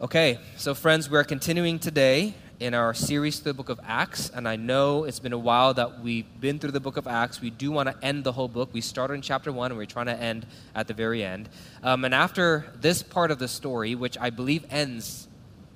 Okay, 0.00 0.38
so 0.56 0.76
friends, 0.76 1.10
we're 1.10 1.24
continuing 1.24 1.80
today 1.80 2.32
in 2.60 2.72
our 2.72 2.94
series 2.94 3.40
through 3.40 3.50
the 3.50 3.56
book 3.56 3.68
of 3.68 3.80
Acts, 3.82 4.30
and 4.30 4.46
I 4.46 4.54
know 4.54 5.02
it's 5.02 5.18
been 5.18 5.32
a 5.32 5.38
while 5.38 5.74
that 5.74 5.98
we've 5.98 6.24
been 6.40 6.60
through 6.60 6.70
the 6.70 6.78
book 6.78 6.96
of 6.96 7.08
Acts. 7.08 7.40
We 7.40 7.50
do 7.50 7.72
want 7.72 7.88
to 7.88 7.96
end 8.06 8.22
the 8.22 8.30
whole 8.30 8.46
book. 8.46 8.68
We 8.72 8.80
started 8.80 9.14
in 9.14 9.22
chapter 9.22 9.50
one, 9.50 9.72
and 9.72 9.76
we're 9.76 9.86
trying 9.86 10.06
to 10.06 10.14
end 10.14 10.46
at 10.72 10.86
the 10.86 10.94
very 10.94 11.24
end. 11.24 11.48
Um, 11.82 12.04
and 12.04 12.14
after 12.14 12.66
this 12.80 13.02
part 13.02 13.32
of 13.32 13.40
the 13.40 13.48
story, 13.48 13.96
which 13.96 14.16
I 14.18 14.30
believe 14.30 14.64
ends 14.70 15.26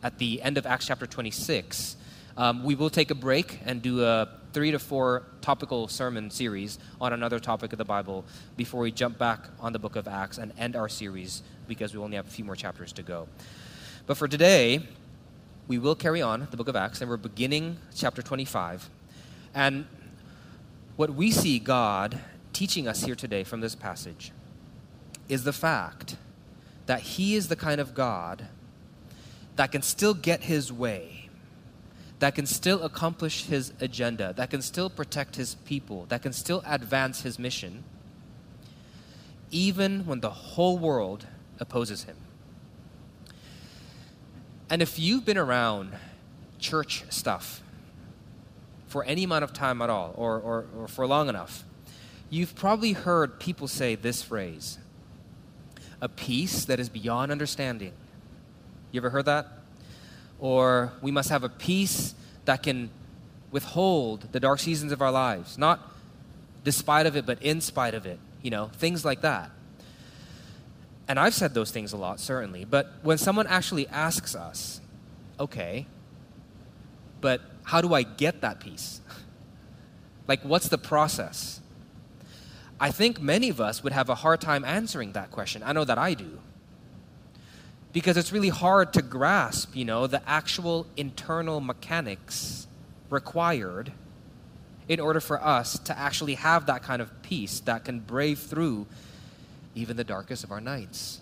at 0.04 0.18
the 0.18 0.40
end 0.40 0.56
of 0.56 0.66
Acts 0.66 0.86
chapter 0.86 1.04
26, 1.04 1.96
um, 2.36 2.62
we 2.62 2.76
will 2.76 2.90
take 2.90 3.10
a 3.10 3.16
break 3.16 3.58
and 3.64 3.82
do 3.82 4.04
a 4.04 4.28
three 4.52 4.70
to 4.70 4.78
four 4.78 5.24
topical 5.40 5.88
sermon 5.88 6.30
series 6.30 6.78
on 7.00 7.12
another 7.12 7.40
topic 7.40 7.72
of 7.72 7.78
the 7.78 7.84
Bible 7.84 8.24
before 8.56 8.82
we 8.82 8.92
jump 8.92 9.18
back 9.18 9.48
on 9.58 9.72
the 9.72 9.80
book 9.80 9.96
of 9.96 10.06
Acts 10.06 10.38
and 10.38 10.52
end 10.56 10.76
our 10.76 10.88
series 10.88 11.42
because 11.66 11.92
we 11.92 12.00
only 12.00 12.14
have 12.14 12.28
a 12.28 12.30
few 12.30 12.44
more 12.44 12.54
chapters 12.54 12.92
to 12.92 13.02
go. 13.02 13.26
But 14.06 14.16
for 14.16 14.26
today, 14.26 14.80
we 15.68 15.78
will 15.78 15.94
carry 15.94 16.20
on 16.20 16.48
the 16.50 16.56
book 16.56 16.66
of 16.66 16.74
Acts, 16.74 17.00
and 17.00 17.08
we're 17.08 17.16
beginning 17.16 17.76
chapter 17.94 18.20
25. 18.20 18.90
And 19.54 19.86
what 20.96 21.14
we 21.14 21.30
see 21.30 21.60
God 21.60 22.18
teaching 22.52 22.88
us 22.88 23.04
here 23.04 23.14
today 23.14 23.44
from 23.44 23.60
this 23.60 23.76
passage 23.76 24.32
is 25.28 25.44
the 25.44 25.52
fact 25.52 26.16
that 26.86 27.00
He 27.00 27.36
is 27.36 27.46
the 27.46 27.54
kind 27.54 27.80
of 27.80 27.94
God 27.94 28.46
that 29.54 29.70
can 29.70 29.82
still 29.82 30.14
get 30.14 30.42
His 30.42 30.72
way, 30.72 31.28
that 32.18 32.34
can 32.34 32.46
still 32.46 32.82
accomplish 32.82 33.44
His 33.44 33.72
agenda, 33.80 34.32
that 34.36 34.50
can 34.50 34.62
still 34.62 34.90
protect 34.90 35.36
His 35.36 35.54
people, 35.54 36.06
that 36.06 36.22
can 36.22 36.32
still 36.32 36.64
advance 36.66 37.22
His 37.22 37.38
mission, 37.38 37.84
even 39.52 40.06
when 40.06 40.20
the 40.20 40.30
whole 40.30 40.76
world 40.76 41.28
opposes 41.60 42.02
Him. 42.02 42.16
And 44.72 44.80
if 44.80 44.98
you've 44.98 45.26
been 45.26 45.36
around 45.36 45.92
church 46.58 47.04
stuff 47.10 47.60
for 48.86 49.04
any 49.04 49.22
amount 49.24 49.44
of 49.44 49.52
time 49.52 49.82
at 49.82 49.90
all, 49.90 50.14
or, 50.16 50.40
or, 50.40 50.64
or 50.78 50.88
for 50.88 51.06
long 51.06 51.28
enough, 51.28 51.64
you've 52.30 52.54
probably 52.54 52.92
heard 52.92 53.38
people 53.38 53.68
say 53.68 53.96
this 53.96 54.22
phrase 54.22 54.78
a 56.00 56.08
peace 56.08 56.64
that 56.64 56.80
is 56.80 56.88
beyond 56.88 57.30
understanding. 57.30 57.92
You 58.92 59.00
ever 59.00 59.10
heard 59.10 59.26
that? 59.26 59.46
Or 60.38 60.94
we 61.02 61.10
must 61.10 61.28
have 61.28 61.44
a 61.44 61.50
peace 61.50 62.14
that 62.46 62.62
can 62.62 62.88
withhold 63.50 64.32
the 64.32 64.40
dark 64.40 64.58
seasons 64.58 64.90
of 64.90 65.02
our 65.02 65.12
lives, 65.12 65.58
not 65.58 65.80
despite 66.64 67.04
of 67.04 67.14
it, 67.14 67.26
but 67.26 67.42
in 67.42 67.60
spite 67.60 67.92
of 67.92 68.06
it. 68.06 68.18
You 68.40 68.50
know, 68.50 68.70
things 68.72 69.04
like 69.04 69.20
that. 69.20 69.50
And 71.12 71.20
I've 71.20 71.34
said 71.34 71.52
those 71.52 71.70
things 71.70 71.92
a 71.92 71.98
lot, 71.98 72.20
certainly. 72.20 72.64
But 72.64 72.90
when 73.02 73.18
someone 73.18 73.46
actually 73.46 73.86
asks 73.88 74.34
us, 74.34 74.80
okay, 75.38 75.84
but 77.20 77.42
how 77.64 77.82
do 77.82 77.92
I 77.92 78.02
get 78.02 78.40
that 78.40 78.60
peace? 78.60 79.02
like, 80.26 80.40
what's 80.40 80.68
the 80.68 80.78
process? 80.78 81.60
I 82.80 82.90
think 82.90 83.20
many 83.20 83.50
of 83.50 83.60
us 83.60 83.84
would 83.84 83.92
have 83.92 84.08
a 84.08 84.14
hard 84.14 84.40
time 84.40 84.64
answering 84.64 85.12
that 85.12 85.30
question. 85.30 85.62
I 85.62 85.74
know 85.74 85.84
that 85.84 85.98
I 85.98 86.14
do. 86.14 86.40
Because 87.92 88.16
it's 88.16 88.32
really 88.32 88.48
hard 88.48 88.94
to 88.94 89.02
grasp, 89.02 89.76
you 89.76 89.84
know, 89.84 90.06
the 90.06 90.26
actual 90.26 90.86
internal 90.96 91.60
mechanics 91.60 92.66
required 93.10 93.92
in 94.88 94.98
order 94.98 95.20
for 95.20 95.44
us 95.44 95.78
to 95.80 95.98
actually 95.98 96.36
have 96.36 96.64
that 96.64 96.82
kind 96.82 97.02
of 97.02 97.20
peace 97.20 97.60
that 97.60 97.84
can 97.84 98.00
brave 98.00 98.38
through 98.38 98.86
even 99.74 99.96
the 99.96 100.04
darkest 100.04 100.44
of 100.44 100.52
our 100.52 100.60
nights. 100.60 101.20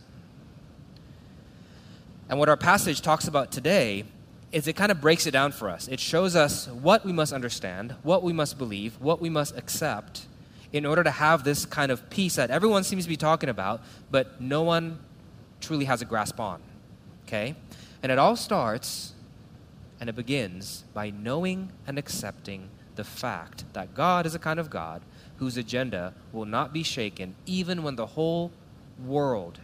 And 2.29 2.39
what 2.39 2.49
our 2.49 2.57
passage 2.57 3.01
talks 3.01 3.27
about 3.27 3.51
today 3.51 4.05
is 4.53 4.67
it 4.67 4.75
kind 4.75 4.91
of 4.91 5.01
breaks 5.01 5.27
it 5.27 5.31
down 5.31 5.53
for 5.53 5.69
us. 5.69 5.89
It 5.89 6.01
shows 6.01 6.35
us 6.35 6.69
what 6.69 7.05
we 7.05 7.13
must 7.13 7.33
understand, 7.33 7.95
what 8.03 8.23
we 8.23 8.33
must 8.33 8.59
believe, 8.59 9.01
what 9.01 9.21
we 9.21 9.29
must 9.29 9.57
accept 9.57 10.27
in 10.73 10.87
order 10.87 11.03
to 11.03 11.11
have 11.11 11.45
this 11.45 11.65
kind 11.65 11.91
of 11.91 12.09
peace 12.11 12.37
that 12.37 12.51
everyone 12.51 12.85
seems 12.85 13.05
to 13.05 13.09
be 13.09 13.17
talking 13.17 13.49
about, 13.49 13.83
but 14.11 14.41
no 14.41 14.63
one 14.63 14.99
truly 15.61 15.85
has 15.85 16.03
a 16.03 16.05
grasp 16.05 16.39
on. 16.41 16.61
Okay? 17.27 17.55
And 18.03 18.11
it 18.11 18.19
all 18.19 18.37
starts 18.37 19.13
and 20.01 20.09
it 20.09 20.17
begins 20.17 20.85
by 20.95 21.11
knowing 21.11 21.71
and 21.87 21.99
accepting 21.99 22.71
the 22.97 23.05
fact 23.05 23.65
that 23.73 23.95
God 23.95 24.27
is 24.27 24.35
a 24.35 24.39
kind 24.39 24.59
of 24.59 24.71
God 24.71 25.03
whose 25.41 25.57
agenda 25.57 26.13
will 26.33 26.45
not 26.45 26.73
be 26.73 26.83
shaken, 26.83 27.35
even 27.47 27.83
when 27.83 27.97
the 27.97 28.07
whole 28.07 28.53
world, 29.05 29.59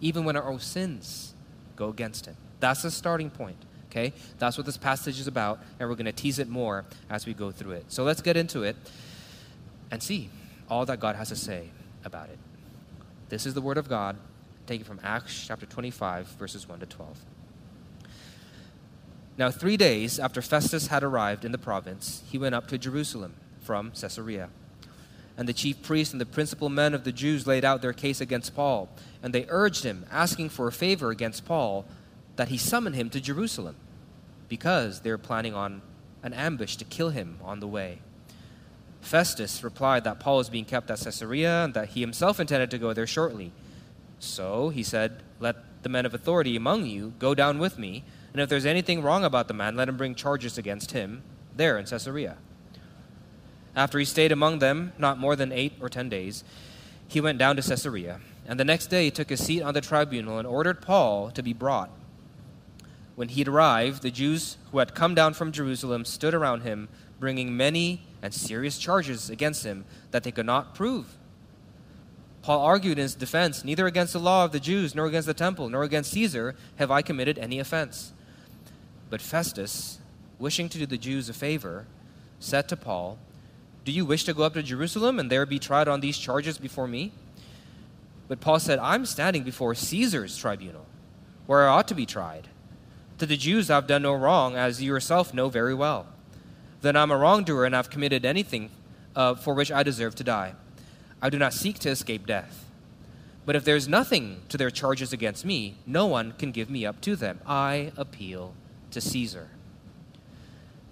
even 0.00 0.24
when 0.24 0.36
our 0.36 0.48
own 0.48 0.58
sins 0.58 1.32
go 1.76 1.88
against 1.88 2.26
him. 2.26 2.36
That's 2.58 2.82
the 2.82 2.90
starting 2.90 3.30
point. 3.30 3.56
Okay? 3.88 4.12
That's 4.38 4.58
what 4.58 4.66
this 4.66 4.76
passage 4.76 5.20
is 5.20 5.28
about, 5.28 5.60
and 5.78 5.88
we're 5.88 5.94
going 5.94 6.06
to 6.06 6.12
tease 6.12 6.40
it 6.40 6.48
more 6.48 6.84
as 7.08 7.24
we 7.24 7.34
go 7.34 7.52
through 7.52 7.72
it. 7.72 7.84
So 7.86 8.02
let's 8.02 8.20
get 8.20 8.36
into 8.36 8.64
it 8.64 8.76
and 9.92 10.02
see 10.02 10.28
all 10.68 10.84
that 10.86 10.98
God 10.98 11.14
has 11.14 11.28
to 11.28 11.36
say 11.36 11.70
about 12.04 12.28
it. 12.28 12.38
This 13.28 13.46
is 13.46 13.54
the 13.54 13.60
Word 13.60 13.78
of 13.78 13.88
God, 13.88 14.16
taken 14.66 14.84
from 14.84 14.98
Acts 15.04 15.46
chapter 15.46 15.66
25, 15.66 16.26
verses 16.26 16.68
1 16.68 16.80
to 16.80 16.86
12. 16.86 17.16
Now, 19.38 19.52
three 19.52 19.76
days 19.76 20.18
after 20.18 20.42
Festus 20.42 20.88
had 20.88 21.04
arrived 21.04 21.44
in 21.44 21.52
the 21.52 21.58
province, 21.58 22.24
he 22.28 22.38
went 22.38 22.56
up 22.56 22.66
to 22.68 22.78
Jerusalem 22.78 23.34
from 23.60 23.92
Caesarea. 23.92 24.48
And 25.36 25.48
the 25.48 25.52
chief 25.52 25.82
priests 25.82 26.12
and 26.12 26.20
the 26.20 26.26
principal 26.26 26.68
men 26.68 26.94
of 26.94 27.04
the 27.04 27.12
Jews 27.12 27.46
laid 27.46 27.64
out 27.64 27.82
their 27.82 27.92
case 27.92 28.20
against 28.20 28.56
Paul, 28.56 28.88
and 29.22 29.34
they 29.34 29.46
urged 29.48 29.84
him, 29.84 30.06
asking 30.10 30.48
for 30.48 30.66
a 30.66 30.72
favor 30.72 31.10
against 31.10 31.44
Paul, 31.44 31.84
that 32.36 32.48
he 32.48 32.56
summon 32.56 32.94
him 32.94 33.10
to 33.10 33.20
Jerusalem, 33.20 33.76
because 34.48 35.00
they 35.00 35.10
were 35.10 35.18
planning 35.18 35.54
on 35.54 35.82
an 36.22 36.32
ambush 36.32 36.76
to 36.76 36.84
kill 36.84 37.10
him 37.10 37.38
on 37.42 37.60
the 37.60 37.66
way. 37.66 37.98
Festus 39.00 39.62
replied 39.62 40.04
that 40.04 40.18
Paul 40.18 40.38
was 40.38 40.50
being 40.50 40.64
kept 40.64 40.90
at 40.90 40.98
Caesarea 40.98 41.64
and 41.64 41.74
that 41.74 41.90
he 41.90 42.00
himself 42.00 42.40
intended 42.40 42.70
to 42.72 42.78
go 42.78 42.92
there 42.92 43.06
shortly. 43.06 43.52
So 44.18 44.70
he 44.70 44.82
said, 44.82 45.22
Let 45.38 45.82
the 45.82 45.88
men 45.88 46.06
of 46.06 46.14
authority 46.14 46.56
among 46.56 46.86
you 46.86 47.14
go 47.18 47.34
down 47.34 47.58
with 47.58 47.78
me, 47.78 48.02
and 48.32 48.40
if 48.40 48.48
there's 48.48 48.66
anything 48.66 49.02
wrong 49.02 49.24
about 49.24 49.48
the 49.48 49.54
man, 49.54 49.76
let 49.76 49.88
him 49.88 49.96
bring 49.96 50.14
charges 50.14 50.58
against 50.58 50.90
him 50.90 51.22
there 51.54 51.78
in 51.78 51.86
Caesarea. 51.86 52.36
After 53.76 53.98
he 53.98 54.06
stayed 54.06 54.32
among 54.32 54.58
them 54.58 54.92
not 54.98 55.18
more 55.18 55.36
than 55.36 55.52
eight 55.52 55.74
or 55.80 55.90
ten 55.90 56.08
days, 56.08 56.42
he 57.06 57.20
went 57.20 57.38
down 57.38 57.56
to 57.56 57.62
Caesarea. 57.62 58.20
And 58.48 58.58
the 58.58 58.64
next 58.64 58.86
day 58.86 59.04
he 59.04 59.10
took 59.10 59.30
a 59.30 59.36
seat 59.36 59.62
on 59.62 59.74
the 59.74 59.80
tribunal 59.82 60.38
and 60.38 60.48
ordered 60.48 60.80
Paul 60.80 61.30
to 61.32 61.42
be 61.42 61.52
brought. 61.52 61.90
When 63.16 63.28
he 63.28 63.44
arrived, 63.44 64.02
the 64.02 64.10
Jews 64.10 64.56
who 64.72 64.78
had 64.78 64.94
come 64.94 65.14
down 65.14 65.34
from 65.34 65.52
Jerusalem 65.52 66.04
stood 66.04 66.34
around 66.34 66.62
him, 66.62 66.88
bringing 67.20 67.56
many 67.56 68.02
and 68.22 68.32
serious 68.32 68.78
charges 68.78 69.30
against 69.30 69.64
him 69.64 69.84
that 70.10 70.22
they 70.22 70.32
could 70.32 70.46
not 70.46 70.74
prove. 70.74 71.16
Paul 72.42 72.60
argued 72.60 72.98
in 72.98 73.02
his 73.02 73.14
defense 73.14 73.64
Neither 73.64 73.86
against 73.86 74.12
the 74.12 74.20
law 74.20 74.44
of 74.44 74.52
the 74.52 74.60
Jews, 74.60 74.94
nor 74.94 75.06
against 75.06 75.26
the 75.26 75.34
temple, 75.34 75.68
nor 75.68 75.82
against 75.82 76.12
Caesar 76.12 76.54
have 76.76 76.90
I 76.90 77.02
committed 77.02 77.38
any 77.38 77.58
offense. 77.58 78.12
But 79.10 79.20
Festus, 79.20 79.98
wishing 80.38 80.68
to 80.68 80.78
do 80.78 80.86
the 80.86 80.98
Jews 80.98 81.28
a 81.28 81.34
favor, 81.34 81.86
said 82.38 82.68
to 82.68 82.76
Paul, 82.76 83.18
do 83.86 83.92
you 83.92 84.04
wish 84.04 84.24
to 84.24 84.34
go 84.34 84.42
up 84.42 84.54
to 84.54 84.64
Jerusalem 84.64 85.20
and 85.20 85.30
there 85.30 85.46
be 85.46 85.60
tried 85.60 85.86
on 85.86 86.00
these 86.00 86.18
charges 86.18 86.58
before 86.58 86.88
me? 86.88 87.12
But 88.26 88.40
Paul 88.40 88.58
said, 88.58 88.80
I'm 88.80 89.06
standing 89.06 89.44
before 89.44 89.76
Caesar's 89.76 90.36
tribunal, 90.36 90.86
where 91.46 91.68
I 91.68 91.72
ought 91.72 91.86
to 91.88 91.94
be 91.94 92.04
tried. 92.04 92.48
To 93.18 93.26
the 93.26 93.36
Jews 93.36 93.70
I've 93.70 93.86
done 93.86 94.02
no 94.02 94.12
wrong, 94.12 94.56
as 94.56 94.82
you 94.82 94.92
yourself 94.92 95.32
know 95.32 95.48
very 95.48 95.72
well. 95.72 96.06
Then 96.80 96.96
I'm 96.96 97.12
a 97.12 97.16
wrongdoer 97.16 97.64
and 97.64 97.76
I've 97.76 97.88
committed 97.88 98.24
anything 98.24 98.70
uh, 99.14 99.36
for 99.36 99.54
which 99.54 99.70
I 99.70 99.84
deserve 99.84 100.16
to 100.16 100.24
die. 100.24 100.54
I 101.22 101.30
do 101.30 101.38
not 101.38 101.54
seek 101.54 101.78
to 101.78 101.88
escape 101.88 102.26
death. 102.26 102.64
But 103.46 103.54
if 103.54 103.64
there 103.64 103.76
is 103.76 103.86
nothing 103.86 104.42
to 104.48 104.56
their 104.56 104.70
charges 104.70 105.12
against 105.12 105.44
me, 105.44 105.76
no 105.86 106.06
one 106.06 106.32
can 106.32 106.50
give 106.50 106.68
me 106.68 106.84
up 106.84 107.00
to 107.02 107.14
them. 107.14 107.38
I 107.46 107.92
appeal 107.96 108.52
to 108.90 109.00
Caesar. 109.00 109.50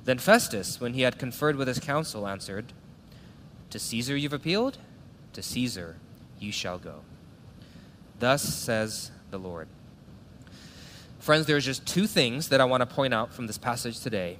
Then 0.04 0.18
Festus, 0.18 0.80
when 0.80 0.94
he 0.94 1.02
had 1.02 1.18
conferred 1.18 1.56
with 1.56 1.66
his 1.66 1.80
council, 1.80 2.28
answered, 2.28 2.72
to 3.74 3.80
Caesar 3.80 4.16
you've 4.16 4.32
appealed, 4.32 4.78
to 5.32 5.42
Caesar 5.42 5.96
you 6.38 6.52
shall 6.52 6.78
go. 6.78 7.00
Thus 8.20 8.40
says 8.40 9.10
the 9.32 9.38
Lord. 9.38 9.66
Friends, 11.18 11.46
there's 11.46 11.64
just 11.64 11.84
two 11.84 12.06
things 12.06 12.50
that 12.50 12.60
I 12.60 12.66
want 12.66 12.82
to 12.82 12.86
point 12.86 13.12
out 13.12 13.34
from 13.34 13.48
this 13.48 13.58
passage 13.58 13.98
today 13.98 14.38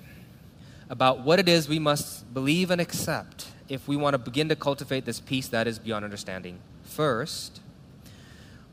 about 0.89 1.25
what 1.25 1.41
it 1.41 1.49
is 1.49 1.69
we 1.69 1.81
must 1.81 2.33
believe 2.33 2.71
and 2.71 2.81
accept 2.81 3.49
if 3.69 3.89
we 3.89 3.97
want 3.97 4.15
to 4.15 4.19
begin 4.19 4.49
to 4.51 4.55
cultivate 4.55 5.05
this 5.05 5.19
peace 5.19 5.49
that 5.49 5.67
is 5.67 5.81
beyond 5.81 6.05
understanding. 6.05 6.61
First, 6.85 7.61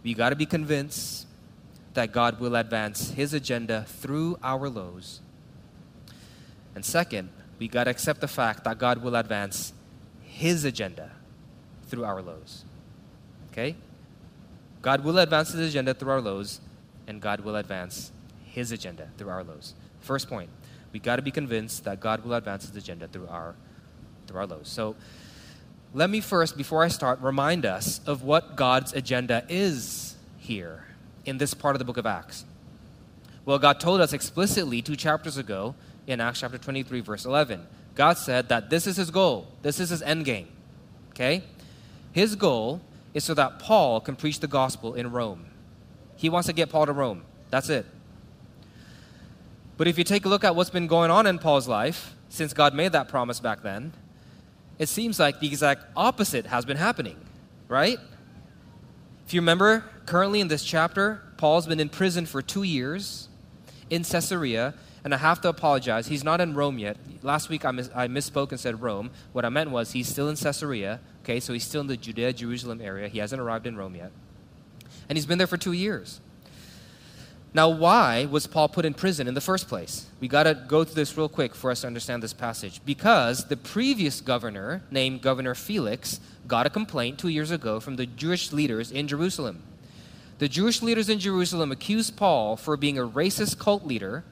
we 0.03 0.13
got 0.13 0.29
to 0.29 0.35
be 0.35 0.45
convinced 0.45 1.25
that 1.95 2.11
God 2.11 2.39
will 2.39 2.55
advance 2.55 3.09
his 3.09 3.33
agenda 3.33 3.85
through 3.87 4.37
our 4.43 4.69
lows. 4.69 5.21
And 6.75 6.85
second, 6.85 7.29
we 7.57 7.67
got 7.67 7.85
to 7.85 7.89
accept 7.89 8.21
the 8.21 8.27
fact 8.27 8.63
that 8.65 8.77
God 8.77 9.01
will 9.01 9.15
advance 9.15 9.73
his 10.41 10.65
agenda 10.65 11.11
through 11.85 12.03
our 12.03 12.19
lows. 12.19 12.65
Okay? 13.51 13.75
God 14.81 15.03
will 15.03 15.19
advance 15.19 15.51
His 15.51 15.69
agenda 15.69 15.93
through 15.93 16.09
our 16.09 16.19
lows, 16.19 16.59
and 17.05 17.21
God 17.21 17.41
will 17.41 17.55
advance 17.57 18.11
His 18.45 18.71
agenda 18.71 19.07
through 19.19 19.29
our 19.29 19.43
lows. 19.43 19.75
First 19.99 20.27
point, 20.27 20.49
we 20.93 20.99
got 20.99 21.17
to 21.17 21.21
be 21.21 21.29
convinced 21.29 21.83
that 21.83 21.99
God 21.99 22.25
will 22.25 22.33
advance 22.33 22.67
His 22.67 22.75
agenda 22.75 23.07
through 23.07 23.27
our 23.27 23.53
through 24.25 24.39
our 24.39 24.47
lows. 24.47 24.67
So, 24.67 24.95
let 25.93 26.09
me 26.09 26.21
first, 26.21 26.57
before 26.57 26.83
I 26.83 26.87
start, 26.87 27.19
remind 27.21 27.63
us 27.63 28.01
of 28.07 28.23
what 28.23 28.55
God's 28.55 28.93
agenda 28.93 29.45
is 29.47 30.15
here 30.39 30.85
in 31.23 31.37
this 31.37 31.53
part 31.53 31.75
of 31.75 31.79
the 31.79 31.85
book 31.85 31.97
of 31.97 32.07
Acts. 32.07 32.45
Well, 33.45 33.59
God 33.59 33.79
told 33.79 34.01
us 34.01 34.11
explicitly 34.11 34.81
two 34.81 34.95
chapters 34.95 35.37
ago 35.37 35.75
in 36.07 36.19
Acts 36.19 36.39
chapter 36.39 36.57
23, 36.57 37.01
verse 37.01 37.25
11. 37.25 37.67
God 37.95 38.17
said 38.17 38.49
that 38.49 38.69
this 38.69 38.87
is 38.87 38.97
His 38.97 39.11
goal, 39.11 39.47
this 39.61 39.79
is 39.79 39.89
His 39.89 40.01
end 40.01 40.25
game. 40.25 40.47
Okay? 41.11 41.43
His 42.11 42.35
goal 42.35 42.81
is 43.13 43.23
so 43.23 43.33
that 43.33 43.59
Paul 43.59 43.99
can 43.99 44.15
preach 44.15 44.39
the 44.39 44.47
gospel 44.47 44.93
in 44.93 45.11
Rome. 45.11 45.45
He 46.15 46.29
wants 46.29 46.47
to 46.47 46.53
get 46.53 46.69
Paul 46.69 46.85
to 46.85 46.93
Rome. 46.93 47.23
That's 47.49 47.69
it. 47.69 47.85
But 49.77 49.87
if 49.87 49.97
you 49.97 50.03
take 50.03 50.25
a 50.25 50.29
look 50.29 50.43
at 50.43 50.55
what's 50.55 50.69
been 50.69 50.87
going 50.87 51.11
on 51.11 51.25
in 51.25 51.39
Paul's 51.39 51.67
life 51.67 52.13
since 52.29 52.53
God 52.53 52.73
made 52.73 52.91
that 52.91 53.07
promise 53.07 53.39
back 53.39 53.63
then, 53.63 53.93
it 54.77 54.89
seems 54.89 55.19
like 55.19 55.39
the 55.39 55.47
exact 55.47 55.85
opposite 55.95 56.45
has 56.45 56.65
been 56.65 56.77
happening, 56.77 57.17
right? 57.67 57.97
If 59.25 59.33
you 59.33 59.41
remember, 59.41 59.83
currently 60.05 60.39
in 60.39 60.47
this 60.47 60.63
chapter, 60.63 61.21
Paul's 61.37 61.65
been 61.65 61.79
in 61.79 61.89
prison 61.89 62.25
for 62.25 62.41
two 62.41 62.63
years 62.63 63.27
in 63.89 64.03
Caesarea, 64.03 64.73
and 65.03 65.13
I 65.13 65.17
have 65.17 65.41
to 65.41 65.49
apologize. 65.49 66.07
He's 66.07 66.23
not 66.23 66.41
in 66.41 66.53
Rome 66.53 66.77
yet. 66.79 66.97
Last 67.21 67.49
week 67.49 67.65
I, 67.65 67.71
mis- 67.71 67.89
I 67.93 68.07
misspoke 68.07 68.51
and 68.51 68.59
said 68.59 68.81
Rome. 68.81 69.11
What 69.33 69.45
I 69.45 69.49
meant 69.49 69.71
was 69.71 69.91
he's 69.91 70.07
still 70.07 70.29
in 70.29 70.35
Caesarea, 70.35 70.99
okay, 71.23 71.39
so 71.39 71.53
he's 71.53 71.63
still 71.63 71.81
in 71.81 71.87
the 71.87 71.97
Judea 71.97 72.33
Jerusalem 72.33 72.81
area. 72.81 73.07
He 73.07 73.19
hasn't 73.19 73.41
arrived 73.41 73.67
in 73.67 73.75
Rome 73.75 73.95
yet. 73.95 74.11
And 75.09 75.17
he's 75.17 75.25
been 75.25 75.37
there 75.37 75.47
for 75.47 75.57
two 75.57 75.73
years. 75.73 76.21
Now, 77.53 77.67
why 77.67 78.25
was 78.25 78.47
Paul 78.47 78.69
put 78.69 78.85
in 78.85 78.93
prison 78.93 79.27
in 79.27 79.33
the 79.33 79.41
first 79.41 79.67
place? 79.67 80.05
We 80.21 80.29
got 80.29 80.43
to 80.43 80.53
go 80.53 80.85
through 80.85 80.95
this 80.95 81.17
real 81.17 81.27
quick 81.27 81.53
for 81.53 81.69
us 81.69 81.81
to 81.81 81.87
understand 81.87 82.23
this 82.23 82.31
passage. 82.31 82.79
Because 82.85 83.45
the 83.45 83.57
previous 83.57 84.21
governor, 84.21 84.83
named 84.89 85.21
Governor 85.21 85.53
Felix, 85.53 86.21
got 86.47 86.65
a 86.65 86.69
complaint 86.69 87.19
two 87.19 87.27
years 87.27 87.51
ago 87.51 87.81
from 87.81 87.97
the 87.97 88.05
Jewish 88.05 88.53
leaders 88.53 88.89
in 88.89 89.05
Jerusalem. 89.05 89.63
The 90.39 90.47
Jewish 90.47 90.81
leaders 90.81 91.09
in 91.09 91.19
Jerusalem 91.19 91.73
accused 91.73 92.15
Paul 92.15 92.55
for 92.55 92.77
being 92.77 92.97
a 92.97 93.05
racist 93.05 93.59
cult 93.59 93.85
leader 93.85 94.23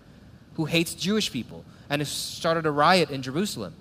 who 0.60 0.66
hates 0.66 0.94
Jewish 0.94 1.32
people 1.32 1.64
and 1.90 2.02
has 2.02 2.10
started 2.10 2.66
a 2.66 2.72
riot 2.72 3.12
in 3.12 3.22
Jerusalem, 3.22 3.76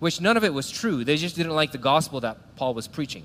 which 0.00 0.20
none 0.20 0.36
of 0.36 0.42
it 0.42 0.52
was 0.52 0.68
true. 0.68 1.04
They 1.04 1.16
just 1.16 1.36
didn't 1.36 1.54
like 1.54 1.70
the 1.70 1.78
gospel 1.78 2.18
that 2.22 2.56
Paul 2.56 2.74
was 2.74 2.88
preaching. 2.88 3.22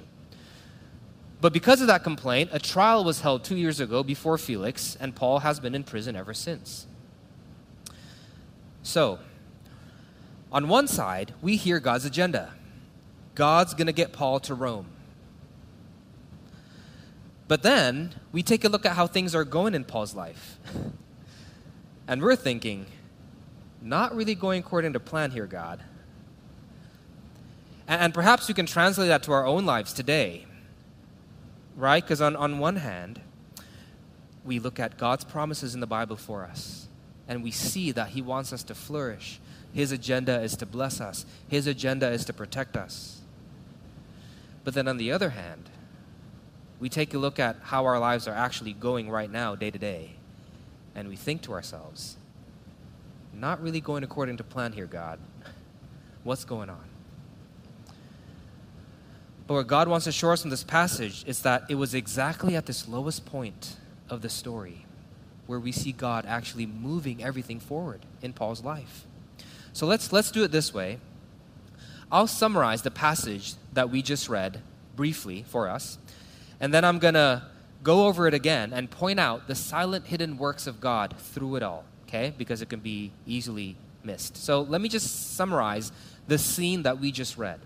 But 1.41 1.51
because 1.51 1.81
of 1.81 1.87
that 1.87 2.03
complaint, 2.03 2.51
a 2.53 2.59
trial 2.59 3.03
was 3.03 3.21
held 3.21 3.43
two 3.43 3.55
years 3.55 3.79
ago 3.79 4.03
before 4.03 4.37
Felix, 4.37 4.95
and 4.99 5.15
Paul 5.15 5.39
has 5.39 5.59
been 5.59 5.73
in 5.73 5.83
prison 5.83 6.15
ever 6.15 6.31
since. 6.35 6.85
So, 8.83 9.17
on 10.51 10.67
one 10.67 10.87
side, 10.87 11.33
we 11.41 11.55
hear 11.55 11.79
God's 11.79 12.05
agenda 12.05 12.51
God's 13.33 13.73
going 13.73 13.87
to 13.87 13.93
get 13.93 14.13
Paul 14.13 14.39
to 14.41 14.53
Rome. 14.53 14.85
But 17.47 17.63
then 17.63 18.13
we 18.31 18.43
take 18.43 18.63
a 18.63 18.69
look 18.69 18.85
at 18.85 18.91
how 18.91 19.07
things 19.07 19.33
are 19.33 19.43
going 19.43 19.73
in 19.73 19.85
Paul's 19.85 20.13
life. 20.13 20.59
And 22.07 22.22
we're 22.22 22.36
thinking, 22.36 22.86
not 23.81 24.16
really 24.16 24.36
going 24.36 24.60
according 24.60 24.94
to 24.94 25.00
plan 25.00 25.31
here, 25.31 25.48
God. 25.48 25.81
And, 27.88 28.13
perhaps 28.13 28.48
we 28.48 28.54
can 28.56 28.66
translate 28.66 29.10
that 29.10 29.24
to 29.24 29.31
our 29.31 29.46
own 29.46 29.66
lives 29.66 29.94
today 29.94 30.46
right? 31.75 32.04
Because 32.04 32.22
on, 32.22 32.36
on 32.36 32.60
one 32.60 32.78
hand, 32.78 33.22
we 34.44 34.60
look 34.60 34.80
at 34.80 34.98
God's 34.98 35.24
promises 35.24 35.74
in 35.74 35.81
the 35.81 35.88
Bible 35.88 36.16
for 36.16 36.44
us, 36.44 36.88
and 37.28 37.44
we 37.44 37.52
see 37.52 37.92
that 37.92 38.10
He 38.10 38.22
wants 38.22 38.54
us 38.54 38.63
to 38.63 38.75
flourish. 38.75 39.40
His 39.74 39.92
agenda 39.92 40.42
is 40.42 40.56
to 40.57 40.66
bless 40.66 41.02
us, 41.02 41.25
His 41.48 41.68
agenda 41.68 42.10
is 42.10 42.25
to 42.25 42.34
protect 42.34 42.78
us. 42.78 43.22
But 44.63 44.74
then 44.74 44.88
on 44.88 44.98
the 44.98 45.12
other 45.12 45.30
hand, 45.30 45.69
we 46.80 46.90
take 46.90 47.13
a 47.13 47.18
look 47.18 47.40
at 47.40 47.57
how 47.62 47.86
our 47.86 48.00
lives 48.00 48.28
are 48.28 48.34
actually 48.34 48.74
going 48.74 49.10
right 49.10 49.31
now, 49.31 49.56
day 49.56 49.72
to 49.72 49.80
day, 49.80 50.14
and 50.95 51.07
we 51.07 51.15
think 51.15 51.42
to 51.44 51.53
ourselves, 51.53 52.18
not 53.33 53.62
really 53.62 53.81
going 53.81 54.03
according 54.03 54.38
to 54.38 54.44
plan 54.44 54.71
here, 54.71 54.86
God. 54.86 55.19
What's 56.24 56.45
going 56.45 56.69
on? 56.69 56.83
But 59.47 59.53
what 59.56 59.68
God 59.68 59.88
wants 59.88 60.06
to 60.06 60.12
show 60.12 60.31
us 60.31 60.42
from 60.42 60.50
this 60.50 60.63
passage 60.63 61.24
is 61.27 61.42
that 61.42 61.65
it 61.69 61.75
was 61.75 61.94
exactly 61.94 62.56
at 62.56 62.65
this 62.65 62.88
lowest 62.88 63.25
point 63.25 63.75
of 64.09 64.21
the 64.21 64.30
story 64.30 64.86
where 65.45 65.59
we 65.59 65.71
see 65.71 65.92
God 65.92 66.25
actually 66.25 66.65
moving 66.65 67.24
everything 67.24 67.59
forward 67.59 68.06
in 68.21 68.33
Paul's 68.33 68.63
life. 68.63 69.06
So 69.74 69.86
let's, 69.86 70.12
let's 70.12 70.31
do 70.31 70.44
it 70.44 70.51
this 70.51 70.74
way. 70.74 71.00
I'll 72.12 72.27
summarize 72.27 72.81
the 72.81 72.92
passage 72.92 73.53
that 73.74 73.89
we 73.89 74.01
just 74.01 74.30
read 74.30 74.62
briefly 74.95 75.44
for 75.47 75.68
us, 75.68 75.97
and 76.59 76.74
then 76.74 76.86
I'm 76.86 76.97
going 77.00 77.15
to 77.15 77.44
go 77.85 78.07
over 78.07 78.27
it 78.27 78.33
again 78.33 78.73
and 78.73 78.89
point 78.89 79.19
out 79.19 79.47
the 79.47 79.55
silent 79.55 80.07
hidden 80.07 80.37
works 80.37 80.67
of 80.67 80.81
God 80.81 81.15
through 81.17 81.55
it 81.55 81.63
all, 81.63 81.85
okay? 82.07 82.33
Because 82.37 82.61
it 82.61 82.69
can 82.69 82.81
be 82.81 83.11
easily 83.25 83.77
missed. 84.03 84.35
So 84.35 84.61
let 84.61 84.81
me 84.81 84.89
just 84.89 85.35
summarize 85.35 85.91
the 86.27 86.37
scene 86.37 86.83
that 86.83 86.99
we 86.99 87.11
just 87.11 87.37
read. 87.37 87.59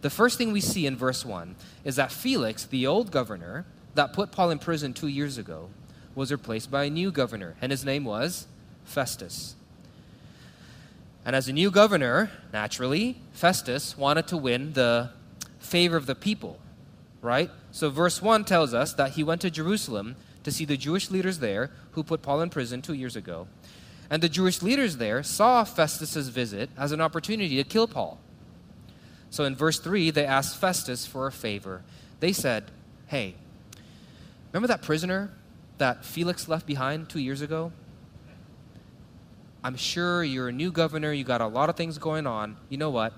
The 0.00 0.10
first 0.10 0.38
thing 0.38 0.52
we 0.52 0.60
see 0.62 0.86
in 0.86 0.96
verse 0.96 1.24
1 1.24 1.54
is 1.84 1.96
that 1.96 2.10
Felix, 2.10 2.64
the 2.64 2.86
old 2.86 3.10
governor 3.10 3.66
that 3.94 4.12
put 4.12 4.32
Paul 4.32 4.50
in 4.50 4.58
prison 4.58 4.94
two 4.94 5.08
years 5.08 5.38
ago, 5.38 5.68
was 6.14 6.32
replaced 6.32 6.70
by 6.70 6.84
a 6.84 6.90
new 6.90 7.12
governor, 7.12 7.54
and 7.60 7.70
his 7.70 7.84
name 7.84 8.04
was 8.04 8.46
Festus. 8.84 9.54
And 11.24 11.36
as 11.36 11.46
a 11.46 11.52
new 11.52 11.70
governor, 11.70 12.30
naturally, 12.52 13.18
Festus 13.32 13.98
wanted 13.98 14.26
to 14.28 14.36
win 14.36 14.72
the 14.72 15.10
favor 15.58 15.96
of 15.96 16.06
the 16.06 16.14
people, 16.14 16.58
right? 17.20 17.50
So 17.78 17.90
verse 17.90 18.20
1 18.20 18.44
tells 18.44 18.74
us 18.74 18.92
that 18.94 19.12
he 19.12 19.22
went 19.22 19.40
to 19.42 19.52
Jerusalem 19.52 20.16
to 20.42 20.50
see 20.50 20.64
the 20.64 20.76
Jewish 20.76 21.12
leaders 21.12 21.38
there 21.38 21.70
who 21.92 22.02
put 22.02 22.22
Paul 22.22 22.40
in 22.40 22.50
prison 22.50 22.82
two 22.82 22.92
years 22.92 23.14
ago. 23.14 23.46
And 24.10 24.20
the 24.20 24.28
Jewish 24.28 24.62
leaders 24.62 24.96
there 24.96 25.22
saw 25.22 25.62
Festus's 25.62 26.28
visit 26.28 26.70
as 26.76 26.90
an 26.90 27.00
opportunity 27.00 27.54
to 27.54 27.62
kill 27.62 27.86
Paul. 27.86 28.18
So 29.30 29.44
in 29.44 29.54
verse 29.54 29.78
3, 29.78 30.10
they 30.10 30.26
asked 30.26 30.56
Festus 30.56 31.06
for 31.06 31.28
a 31.28 31.30
favor. 31.30 31.82
They 32.18 32.32
said, 32.32 32.64
Hey, 33.06 33.36
remember 34.50 34.66
that 34.66 34.82
prisoner 34.82 35.30
that 35.76 36.04
Felix 36.04 36.48
left 36.48 36.66
behind 36.66 37.08
two 37.08 37.20
years 37.20 37.42
ago? 37.42 37.70
I'm 39.62 39.76
sure 39.76 40.24
you're 40.24 40.48
a 40.48 40.52
new 40.52 40.72
governor, 40.72 41.12
you 41.12 41.22
got 41.22 41.40
a 41.40 41.46
lot 41.46 41.70
of 41.70 41.76
things 41.76 41.96
going 41.98 42.26
on. 42.26 42.56
You 42.70 42.78
know 42.78 42.90
what? 42.90 43.12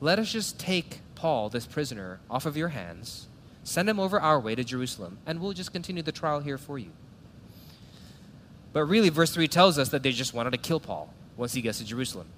Let 0.00 0.20
us 0.20 0.30
just 0.30 0.60
take 0.60 1.00
Paul, 1.16 1.48
this 1.48 1.66
prisoner, 1.66 2.20
off 2.30 2.46
of 2.46 2.56
your 2.56 2.68
hands, 2.68 3.26
send 3.66 3.88
him 3.88 3.98
over 3.98 4.20
our 4.20 4.38
way 4.38 4.54
to 4.54 4.62
Jerusalem, 4.62 5.18
and 5.26 5.40
we'll 5.40 5.52
just 5.52 5.72
continue 5.72 6.02
the 6.02 6.12
trial 6.12 6.40
here 6.40 6.56
for 6.56 6.78
you. 6.78 6.90
But 8.72 8.84
really, 8.84 9.08
verse 9.08 9.32
3 9.32 9.48
tells 9.48 9.76
us 9.76 9.88
that 9.88 10.02
they 10.02 10.12
just 10.12 10.34
wanted 10.34 10.50
to 10.52 10.58
kill 10.58 10.78
Paul 10.78 11.12
once 11.36 11.52
he 11.52 11.62
gets 11.62 11.78
to 11.78 11.84
Jerusalem. 11.84 12.28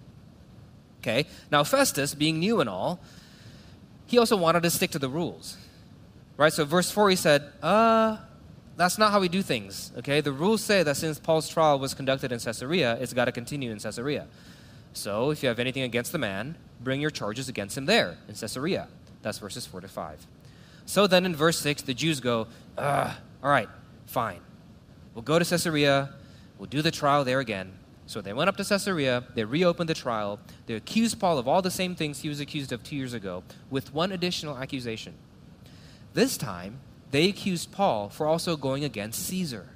Okay? 1.01 1.27
Now, 1.51 1.65
Festus, 1.65 2.15
being 2.15 2.39
new 2.39 2.61
and 2.61 2.71
all, 2.71 3.01
he 4.07 4.19
also 4.19 4.37
wanted 4.37 4.63
to 4.63 4.71
stick 4.71 4.91
to 4.93 4.99
the 4.99 5.09
rules. 5.09 5.59
Right? 6.39 6.53
So, 6.53 6.65
verse 6.65 6.91
4, 6.91 7.11
he 7.11 7.17
said, 7.17 7.53
uh, 7.63 8.17
that's 8.77 8.97
not 8.97 9.13
how 9.13 9.21
we 9.21 9.29
do 9.29 9.43
things. 9.43 9.93
Okay? 9.99 10.23
The 10.23 10.33
rules 10.33 10.63
say 10.63 10.83
that 10.83 10.97
since 10.97 11.19
Paul's 11.19 11.49
trial 11.49 11.79
was 11.79 11.93
conducted 11.93 12.33
in 12.33 12.39
Caesarea, 12.39 12.97
it's 13.01 13.13
got 13.13 13.27
to 13.27 13.33
continue 13.33 13.71
in 13.71 13.79
Caesarea. 13.79 14.27
So, 14.95 15.31
if 15.31 15.43
you 15.43 15.51
have 15.51 15.59
anything 15.59 15.83
against 15.83 16.13
the 16.13 16.19
man, 16.19 16.57
bring 16.81 17.03
your 17.03 17.11
charges 17.11 17.51
against 17.51 17.77
him 17.77 17.85
there 17.85 18.17
in 18.29 18.35
Caesarea. 18.35 18.89
That's 19.21 19.39
verses 19.39 19.67
4 19.67 19.83
to 19.83 19.89
5. 19.89 20.27
So 20.89 21.07
then 21.07 21.27
in 21.27 21.37
verse 21.37 21.59
6, 21.59 21.83
the 21.83 21.93
Jews 21.93 22.19
go, 22.19 22.47
all 22.79 23.15
right, 23.43 23.69
fine. 24.07 24.41
We'll 25.15 25.23
go 25.23 25.39
to 25.39 25.45
Caesarea. 25.45 26.15
We'll 26.59 26.71
do 26.71 26.81
the 26.81 26.91
trial 26.91 27.25
there 27.25 27.41
again. 27.41 27.73
So 28.07 28.23
they 28.23 28.33
went 28.33 28.49
up 28.49 28.57
to 28.57 28.65
Caesarea, 28.65 29.25
they 29.35 29.45
reopened 29.45 29.91
the 29.91 29.95
trial, 29.95 30.41
they 30.65 30.73
accused 30.73 31.21
Paul 31.21 31.37
of 31.37 31.47
all 31.47 31.61
the 31.61 31.71
same 31.71 31.95
things 31.95 32.21
he 32.21 32.31
was 32.31 32.41
accused 32.41 32.73
of 32.73 32.83
two 32.83 32.97
years 32.97 33.13
ago, 33.13 33.43
with 33.69 33.93
one 33.93 34.13
additional 34.13 34.57
accusation. 34.57 35.13
This 36.15 36.39
time, 36.39 36.81
they 37.11 37.29
accused 37.29 37.71
Paul 37.71 38.09
for 38.09 38.27
also 38.27 38.57
going 38.57 38.83
against 38.83 39.27
Caesar. 39.27 39.69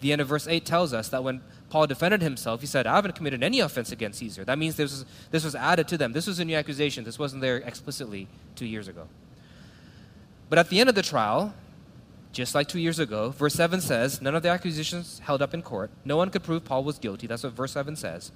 The 0.00 0.12
end 0.12 0.20
of 0.20 0.28
verse 0.28 0.46
8 0.46 0.66
tells 0.66 0.92
us 0.92 1.08
that 1.08 1.24
when 1.24 1.40
Paul 1.70 1.86
defended 1.86 2.20
himself, 2.20 2.60
he 2.60 2.66
said, 2.66 2.86
I 2.86 2.96
haven't 2.96 3.14
committed 3.14 3.42
any 3.42 3.60
offense 3.60 3.90
against 3.90 4.18
Caesar. 4.18 4.44
That 4.44 4.58
means 4.58 4.76
this 4.76 4.90
was, 4.90 5.06
this 5.30 5.44
was 5.44 5.54
added 5.54 5.88
to 5.88 5.96
them. 5.96 6.12
This 6.12 6.26
was 6.26 6.40
a 6.40 6.44
new 6.44 6.56
accusation. 6.56 7.04
This 7.04 7.18
wasn't 7.18 7.40
there 7.40 7.56
explicitly 7.56 8.28
two 8.54 8.66
years 8.66 8.86
ago. 8.86 9.08
But 10.52 10.58
at 10.58 10.68
the 10.68 10.80
end 10.80 10.90
of 10.90 10.94
the 10.94 11.02
trial, 11.02 11.54
just 12.30 12.54
like 12.54 12.68
two 12.68 12.78
years 12.78 12.98
ago. 12.98 13.30
Verse 13.30 13.54
7 13.54 13.80
says, 13.80 14.20
None 14.20 14.34
of 14.34 14.42
the 14.42 14.50
accusations 14.50 15.18
held 15.20 15.40
up 15.40 15.54
in 15.54 15.62
court. 15.62 15.90
No 16.04 16.18
one 16.18 16.28
could 16.28 16.42
prove 16.42 16.62
Paul 16.62 16.84
was 16.84 16.98
guilty. 16.98 17.26
That's 17.26 17.42
what 17.42 17.54
verse 17.54 17.72
7 17.72 17.96
says. 17.96 18.32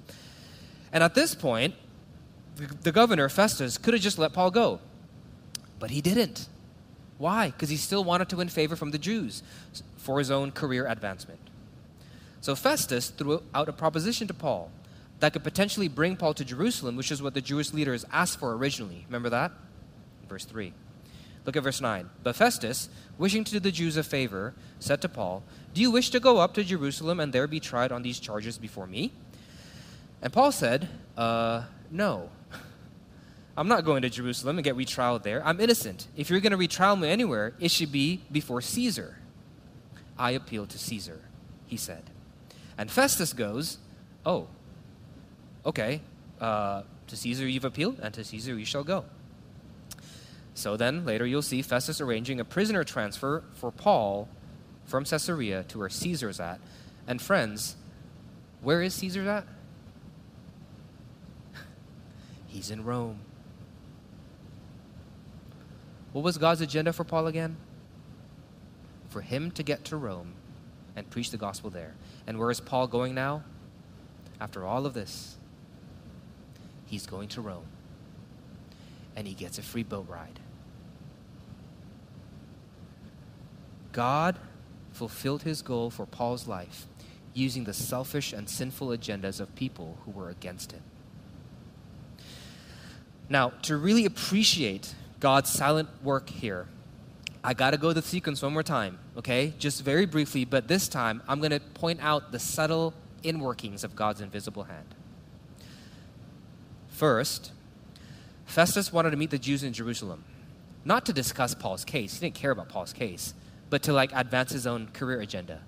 And 0.91 1.03
at 1.03 1.13
this 1.13 1.35
point, 1.35 1.75
the 2.81 2.91
governor, 2.91 3.29
Festus, 3.29 3.77
could 3.77 3.93
have 3.93 4.01
just 4.01 4.17
let 4.17 4.33
Paul 4.33 4.49
go. 4.49 4.79
But 5.77 5.91
he 5.91 6.01
didn't. 6.01 6.47
Why? 7.19 7.51
Because 7.51 7.69
he 7.69 7.77
still 7.77 8.03
wanted 8.03 8.29
to 8.29 8.37
win 8.37 8.49
favor 8.49 8.75
from 8.75 8.89
the 8.89 8.97
Jews 8.97 9.43
for 9.97 10.17
his 10.17 10.31
own 10.31 10.49
career 10.49 10.87
advancement. 10.87 11.39
So 12.41 12.55
Festus 12.55 13.11
threw 13.11 13.43
out 13.53 13.69
a 13.69 13.73
proposition 13.73 14.27
to 14.27 14.33
Paul 14.33 14.71
that 15.19 15.33
could 15.33 15.43
potentially 15.43 15.87
bring 15.87 16.15
Paul 16.17 16.33
to 16.33 16.43
Jerusalem, 16.43 16.95
which 16.95 17.11
is 17.11 17.21
what 17.21 17.35
the 17.35 17.41
Jewish 17.41 17.73
leaders 17.73 18.05
asked 18.11 18.39
for 18.39 18.55
originally. 18.55 19.05
Remember 19.07 19.29
that? 19.29 19.51
Verse 20.27 20.45
3. 20.45 20.73
Look 21.47 21.55
at 21.55 21.63
verse 21.63 21.79
9. 21.79 22.09
But 22.23 22.35
Festus, 22.35 22.89
wishing 23.17 23.45
to 23.45 23.53
do 23.53 23.59
the 23.61 23.71
Jews 23.71 23.95
a 23.95 24.03
favor, 24.03 24.53
said 24.79 25.01
to 25.01 25.09
Paul, 25.09 25.43
Do 25.73 25.79
you 25.79 25.89
wish 25.89 26.09
to 26.09 26.19
go 26.19 26.39
up 26.39 26.53
to 26.55 26.63
Jerusalem 26.63 27.21
and 27.21 27.31
there 27.31 27.47
be 27.47 27.61
tried 27.61 27.93
on 27.93 28.01
these 28.01 28.19
charges 28.19 28.57
before 28.57 28.85
me? 28.85 29.13
And 30.21 30.33
Paul 30.33 30.51
said, 30.51 30.89
Uh, 31.15 31.63
no. 31.89 32.29
I'm 33.57 33.69
not 33.69 33.85
going 33.85 34.01
to 34.01 34.09
Jerusalem 34.09 34.57
and 34.57 34.65
get 34.65 34.75
retrialed 34.75 35.23
there. 35.23 35.41
I'm 35.47 35.61
innocent. 35.61 36.07
If 36.17 36.29
you're 36.29 36.41
going 36.41 36.51
to 36.51 36.57
retrial 36.57 36.97
me 36.97 37.07
anywhere, 37.07 37.53
it 37.61 37.71
should 37.71 37.93
be 37.93 38.23
before 38.29 38.59
Caesar. 38.59 39.17
I 40.19 40.31
appeal 40.31 40.65
to 40.65 40.77
Caesar, 40.77 41.21
he 41.65 41.77
said. 41.77 42.03
And 42.77 42.91
Festus 42.91 43.31
goes, 43.31 43.77
Oh, 44.25 44.49
okay. 45.65 46.01
Uh, 46.41 46.83
to 47.07 47.15
Caesar 47.15 47.47
you've 47.47 47.63
appealed, 47.63 47.99
and 48.01 48.13
to 48.15 48.25
Caesar 48.25 48.59
you 48.59 48.65
shall 48.65 48.83
go. 48.83 49.05
So 50.57 50.75
then, 50.75 51.05
later 51.05 51.23
you'll 51.23 51.43
see 51.43 51.61
Festus 51.61 52.01
arranging 52.01 52.39
a 52.39 52.43
prisoner 52.43 52.83
transfer 52.83 53.43
for 53.53 53.69
Paul 53.69 54.27
from 54.85 55.05
Caesarea 55.05 55.63
to 55.65 55.77
where 55.77 55.87
Caesar's 55.87 56.39
at. 56.39 56.59
And 57.05 57.21
friends, 57.21 57.75
where 58.63 58.81
is 58.81 58.95
Caesar 58.95 59.29
at? 59.29 59.45
He's 62.47 62.71
in 62.71 62.83
Rome. 62.83 63.19
What 66.11 66.23
was 66.23 66.39
God's 66.39 66.61
agenda 66.61 66.91
for 66.91 67.03
Paul 67.03 67.27
again? 67.27 67.55
For 69.09 69.21
him 69.21 69.51
to 69.51 69.61
get 69.61 69.85
to 69.85 69.95
Rome 69.95 70.33
and 70.95 71.07
preach 71.11 71.29
the 71.29 71.37
gospel 71.37 71.69
there. 71.69 71.93
And 72.25 72.39
where 72.39 72.49
is 72.49 72.61
Paul 72.61 72.87
going 72.87 73.13
now? 73.13 73.43
After 74.41 74.65
all 74.65 74.87
of 74.87 74.95
this, 74.95 75.37
he's 76.87 77.05
going 77.05 77.27
to 77.29 77.41
Rome. 77.41 77.67
And 79.15 79.27
he 79.27 79.35
gets 79.35 79.59
a 79.59 79.61
free 79.61 79.83
boat 79.83 80.07
ride. 80.09 80.39
God 83.91 84.37
fulfilled 84.91 85.43
his 85.43 85.61
goal 85.61 85.89
for 85.89 86.05
Paul's 86.05 86.47
life 86.47 86.85
using 87.33 87.65
the 87.65 87.73
selfish 87.73 88.33
and 88.33 88.49
sinful 88.49 88.87
agendas 88.87 89.39
of 89.39 89.55
people 89.55 89.97
who 90.05 90.11
were 90.11 90.29
against 90.29 90.71
him. 90.71 90.81
Now, 93.29 93.49
to 93.63 93.77
really 93.77 94.05
appreciate 94.05 94.95
God's 95.19 95.49
silent 95.49 95.89
work 96.03 96.29
here. 96.29 96.67
I 97.43 97.53
got 97.53 97.71
to 97.71 97.77
go 97.77 97.93
the 97.93 98.01
sequence 98.01 98.41
one 98.41 98.53
more 98.53 98.63
time, 98.63 98.99
okay? 99.17 99.53
Just 99.59 99.83
very 99.83 100.05
briefly, 100.05 100.45
but 100.45 100.67
this 100.67 100.87
time 100.87 101.21
I'm 101.27 101.39
going 101.39 101.51
to 101.51 101.59
point 101.59 101.99
out 102.01 102.31
the 102.31 102.39
subtle 102.39 102.93
inworkings 103.23 103.83
of 103.83 103.95
God's 103.95 104.21
invisible 104.21 104.63
hand. 104.63 104.95
First, 106.89 107.51
Festus 108.45 108.91
wanted 108.91 109.11
to 109.11 109.17
meet 109.17 109.29
the 109.29 109.37
Jews 109.37 109.63
in 109.63 109.73
Jerusalem, 109.73 110.23
not 110.83 111.05
to 111.05 111.13
discuss 111.13 111.53
Paul's 111.53 111.85
case. 111.85 112.15
He 112.15 112.19
didn't 112.21 112.35
care 112.35 112.51
about 112.51 112.69
Paul's 112.69 112.93
case, 112.93 113.33
but 113.69 113.83
to 113.83 113.93
like 113.93 114.11
advance 114.13 114.51
his 114.51 114.65
own 114.67 114.87
career 114.93 115.19
agenda. 115.19 115.61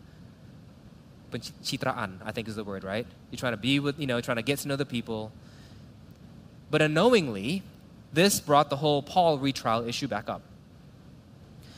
Pencitraan, 1.31 2.17
I 2.25 2.31
think 2.31 2.47
is 2.47 2.55
the 2.55 2.63
word, 2.63 2.83
right? 2.83 3.05
You're 3.29 3.37
trying 3.37 3.53
to 3.53 3.57
be 3.57 3.79
with, 3.79 3.99
you 3.99 4.07
know, 4.07 4.19
trying 4.21 4.37
to 4.37 4.43
get 4.43 4.59
to 4.59 4.67
know 4.67 4.75
the 4.75 4.85
people. 4.85 5.31
But 6.71 6.81
unknowingly, 6.81 7.63
this 8.11 8.39
brought 8.39 8.69
the 8.69 8.77
whole 8.77 9.01
Paul 9.01 9.37
retrial 9.37 9.87
issue 9.87 10.07
back 10.07 10.29
up. 10.29 10.41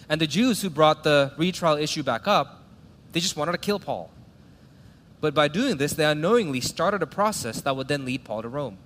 And 0.08 0.20
the 0.20 0.28
Jews 0.28 0.62
who 0.62 0.70
brought 0.70 1.04
the 1.04 1.34
retrial 1.38 1.76
issue 1.76 2.04
back 2.04 2.28
up, 2.28 2.64
they 3.12 3.20
just 3.20 3.36
wanted 3.36 3.54
to 3.54 3.58
kill 3.58 3.80
Paul. 3.80 4.10
But 5.20 5.34
by 5.34 5.48
doing 5.48 5.78
this, 5.78 5.94
they 5.94 6.06
unknowingly 6.06 6.62
started 6.62 7.04
a 7.04 7.08
process 7.08 7.62
that 7.62 7.76
would 7.76 7.88
then 7.88 8.06
lead 8.06 8.24
Paul 8.24 8.42
to 8.42 8.50
Rome. 8.50 8.78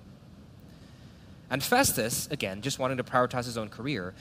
And 1.48 1.62
Festus, 1.62 2.28
again, 2.30 2.60
just 2.60 2.78
wanting 2.78 2.96
to 2.96 3.04
prioritize 3.04 3.44
his 3.44 3.56
own 3.56 3.68
career, 3.68 4.14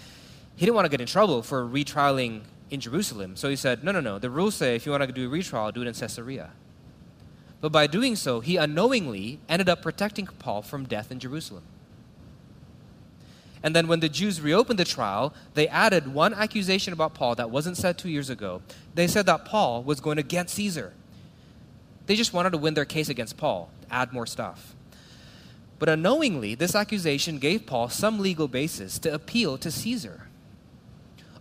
he 0.55 0.65
didn't 0.65 0.75
want 0.75 0.85
to 0.85 0.89
get 0.89 1.01
in 1.01 1.07
trouble 1.07 1.41
for 1.41 1.65
retrialing 1.65 2.41
in 2.69 2.79
Jerusalem. 2.79 3.35
So 3.35 3.49
he 3.49 3.55
said, 3.55 3.83
no, 3.83 3.91
no, 3.91 4.01
no. 4.01 4.19
The 4.19 4.29
rules 4.29 4.55
say 4.55 4.75
if 4.75 4.85
you 4.85 4.91
want 4.91 5.03
to 5.03 5.11
do 5.11 5.27
a 5.27 5.29
retrial, 5.29 5.71
do 5.71 5.81
it 5.81 5.87
in 5.87 5.93
Caesarea. 5.93 6.51
But 7.61 7.71
by 7.71 7.87
doing 7.87 8.15
so, 8.15 8.41
he 8.41 8.57
unknowingly 8.57 9.39
ended 9.49 9.69
up 9.69 9.81
protecting 9.81 10.27
Paul 10.27 10.61
from 10.61 10.85
death 10.85 11.11
in 11.11 11.19
Jerusalem. 11.19 11.63
And 13.63 13.75
then 13.75 13.87
when 13.87 13.99
the 13.99 14.09
Jews 14.09 14.41
reopened 14.41 14.77
the 14.77 14.85
trial, 14.85 15.33
they 15.55 15.67
added 15.67 16.13
one 16.13 16.35
accusation 16.35 16.93
about 16.93 17.15
Paul 17.15 17.33
that 17.35 17.49
wasn't 17.49 17.77
said 17.77 17.97
two 17.97 18.09
years 18.09 18.29
ago. 18.29 18.61
They 18.93 19.07
said 19.07 19.25
that 19.25 19.45
Paul 19.45 19.81
was 19.81 19.99
going 19.99 20.19
against 20.19 20.53
Caesar. 20.55 20.93
They 22.05 22.15
just 22.15 22.33
wanted 22.33 22.51
to 22.51 22.59
win 22.59 22.75
their 22.75 22.85
case 22.85 23.09
against 23.09 23.37
Paul, 23.37 23.71
add 23.89 24.13
more 24.13 24.27
stuff. 24.27 24.75
But 25.79 25.89
unknowingly, 25.89 26.53
this 26.53 26.75
accusation 26.75 27.39
gave 27.39 27.65
Paul 27.65 27.89
some 27.89 28.19
legal 28.19 28.47
basis 28.47 28.99
to 28.99 29.11
appeal 29.11 29.57
to 29.57 29.71
Caesar. 29.71 30.27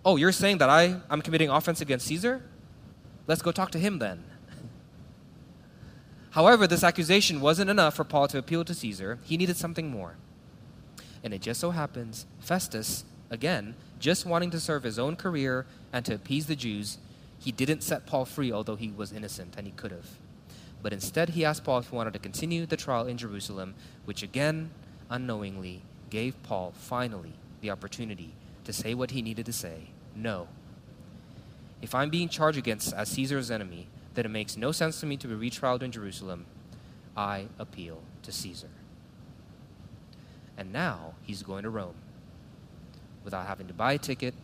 Oh, 0.05 0.17
you're 0.17 0.33
saying 0.33 0.59
that 0.59 0.69
I, 0.69 1.01
I'm 1.09 1.23
committing 1.23 1.49
offense 1.49 1.81
against 1.81 2.07
Caesar? 2.07 2.43
Let's 3.27 3.41
go 3.41 3.53
talk 3.53 3.71
to 3.71 3.79
him 3.79 3.99
then. 3.99 4.23
However, 6.33 6.67
this 6.67 6.85
accusation 6.85 7.41
wasn't 7.41 7.71
enough 7.71 7.95
for 7.95 8.05
Paul 8.05 8.29
to 8.29 8.39
appeal 8.39 8.65
to 8.67 8.75
Caesar. 8.75 9.19
He 9.25 9.39
needed 9.39 9.57
something 9.57 9.91
more. 9.91 10.17
And 11.23 11.33
it 11.33 11.41
just 11.41 11.59
so 11.59 11.71
happens, 11.71 12.27
Festus, 12.41 13.05
again, 13.31 13.75
just 13.99 14.27
wanting 14.27 14.51
to 14.51 14.61
serve 14.61 14.83
his 14.83 14.99
own 14.99 15.17
career 15.17 15.65
and 15.91 16.05
to 16.05 16.15
appease 16.15 16.47
the 16.47 16.57
Jews, 16.57 16.99
he 17.39 17.51
didn't 17.51 17.83
set 17.83 18.05
Paul 18.05 18.27
free, 18.27 18.53
although 18.53 18.77
he 18.77 18.91
was 18.91 19.11
innocent 19.11 19.55
and 19.57 19.67
he 19.67 19.73
could 19.73 19.91
have. 19.91 20.09
But 20.83 20.93
instead, 20.93 21.31
he 21.31 21.47
asked 21.47 21.65
Paul 21.65 21.79
if 21.79 21.89
he 21.89 21.97
wanted 21.97 22.13
to 22.13 22.19
continue 22.19 22.67
the 22.67 22.77
trial 22.77 23.07
in 23.07 23.17
Jerusalem, 23.17 23.75
which 24.05 24.23
again, 24.23 24.69
unknowingly, 25.09 25.81
gave 26.11 26.43
Paul 26.43 26.75
finally 26.77 27.33
the 27.63 27.71
opportunity 27.71 28.35
to 28.65 28.73
say 28.75 28.93
what 28.93 29.13
he 29.13 29.23
needed 29.23 29.47
to 29.47 29.53
say 29.53 29.94
no. 30.15 30.49
If 31.83 31.95
I'm 31.95 32.11
being 32.11 32.29
charged 32.29 32.59
against 32.59 32.95
as 32.95 33.09
Caesar's 33.11 33.51
enemy, 33.51 33.89
then 34.15 34.25
it 34.25 34.31
makes 34.31 34.57
no 34.57 34.73
sense 34.73 35.01
to 35.01 35.07
me 35.07 35.17
to 35.19 35.29
be 35.29 35.51
retrialed 35.51 35.83
in 35.83 35.93
Jerusalem. 35.93 36.47
I 37.17 37.47
appeal 37.59 38.01
to 38.23 38.33
Caesar. 38.33 38.71
And 40.57 40.73
now 40.73 41.15
he's 41.23 41.43
going 41.43 41.65
to 41.65 41.71
Rome 41.71 41.97
without 43.25 43.47
having 43.47 43.67
to 43.67 43.75
buy 43.75 43.95
a 43.95 43.99
ticket, 43.99 44.35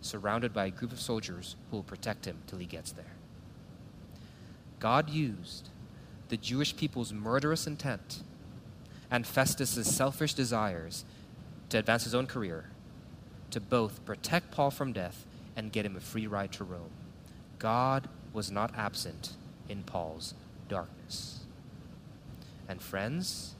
surrounded 0.00 0.52
by 0.52 0.66
a 0.66 0.70
group 0.70 0.92
of 0.92 1.00
soldiers 1.00 1.56
who 1.70 1.76
will 1.76 1.82
protect 1.82 2.26
him 2.26 2.38
till 2.46 2.58
he 2.58 2.66
gets 2.66 2.92
there. 2.92 3.04
God 4.78 5.10
used 5.10 5.70
the 6.28 6.36
Jewish 6.36 6.76
people's 6.76 7.12
murderous 7.12 7.66
intent 7.66 8.22
and 9.10 9.26
Festus's 9.26 9.92
selfish 9.92 10.34
desires 10.34 11.04
to 11.70 11.78
advance 11.78 12.04
his 12.04 12.14
own 12.14 12.26
career 12.26 12.66
to 13.50 13.60
both 13.60 14.04
protect 14.04 14.50
Paul 14.50 14.70
from 14.70 14.92
death 14.92 15.24
and 15.54 15.72
get 15.72 15.86
him 15.86 15.96
a 15.96 16.00
free 16.00 16.26
ride 16.26 16.52
to 16.52 16.64
Rome. 16.64 16.90
God 17.58 18.08
was 18.32 18.50
not 18.50 18.76
absent 18.76 19.32
in 19.68 19.82
Paul's 19.82 20.34
darkness. 20.68 21.40
And 22.68 22.82
friends, 22.82 23.54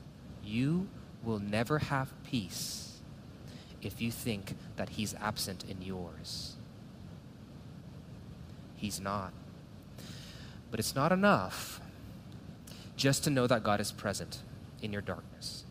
you 0.44 0.88
will 1.22 1.38
never 1.38 1.78
have 1.78 2.12
peace 2.24 2.98
if 3.82 4.00
you 4.00 4.10
think 4.10 4.54
that 4.76 4.90
He's 4.90 5.14
absent 5.14 5.64
in 5.68 5.82
yours. 5.82 6.56
He's 8.76 9.00
not. 9.00 9.32
But 10.70 10.80
it's 10.80 10.94
not 10.94 11.12
enough 11.12 11.80
just 12.96 13.24
to 13.24 13.30
know 13.30 13.46
that 13.46 13.62
God 13.62 13.80
is 13.80 13.92
present 13.92 14.40
in 14.82 14.92
your 14.92 15.02
darkness. 15.02 15.64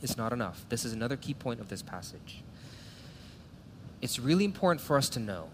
It's 0.00 0.16
not 0.16 0.32
enough. 0.32 0.64
This 0.68 0.84
is 0.84 0.92
another 0.92 1.16
key 1.16 1.34
point 1.34 1.60
of 1.60 1.68
this 1.68 1.82
passage. 1.82 2.42
It's 4.02 4.18
really 4.18 4.44
important 4.44 4.80
for 4.80 4.98
us 4.98 5.08
to 5.10 5.20
know 5.20 5.48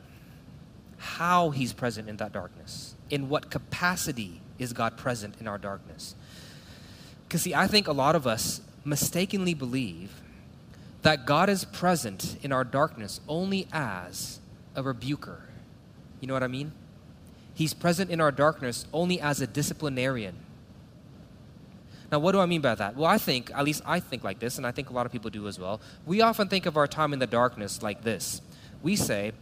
how 0.96 1.50
He's 1.50 1.72
present 1.72 2.08
in 2.08 2.16
that 2.16 2.32
darkness. 2.32 2.94
In 3.10 3.28
what 3.28 3.50
capacity 3.50 4.40
is 4.58 4.72
God 4.72 4.96
present 4.96 5.36
in 5.38 5.46
our 5.46 5.58
darkness? 5.58 6.16
Because, 7.26 7.42
see, 7.42 7.54
I 7.54 7.66
think 7.66 7.86
a 7.86 7.92
lot 7.92 8.16
of 8.16 8.26
us 8.26 8.60
mistakenly 8.84 9.54
believe 9.54 10.22
that 11.02 11.26
God 11.26 11.48
is 11.48 11.64
present 11.64 12.36
in 12.42 12.50
our 12.50 12.64
darkness 12.64 13.20
only 13.28 13.68
as 13.72 14.40
a 14.74 14.82
rebuker. 14.82 15.42
You 16.20 16.26
know 16.26 16.34
what 16.34 16.42
I 16.42 16.48
mean? 16.48 16.72
He's 17.54 17.74
present 17.74 18.10
in 18.10 18.20
our 18.20 18.32
darkness 18.32 18.86
only 18.92 19.20
as 19.20 19.40
a 19.40 19.46
disciplinarian. 19.46 20.34
Now, 22.10 22.18
what 22.18 22.32
do 22.32 22.40
I 22.40 22.46
mean 22.46 22.62
by 22.62 22.74
that? 22.74 22.96
Well, 22.96 23.06
I 23.06 23.18
think, 23.18 23.50
at 23.54 23.64
least 23.64 23.82
I 23.84 24.00
think 24.00 24.24
like 24.24 24.38
this, 24.38 24.56
and 24.56 24.66
I 24.66 24.70
think 24.70 24.88
a 24.88 24.92
lot 24.92 25.04
of 25.04 25.12
people 25.12 25.30
do 25.30 25.46
as 25.46 25.58
well. 25.58 25.80
We 26.06 26.22
often 26.22 26.48
think 26.48 26.64
of 26.64 26.76
our 26.76 26.86
time 26.86 27.12
in 27.12 27.18
the 27.18 27.26
darkness 27.26 27.82
like 27.82 28.02
this. 28.02 28.40
We 28.82 28.96
say, 28.96 29.32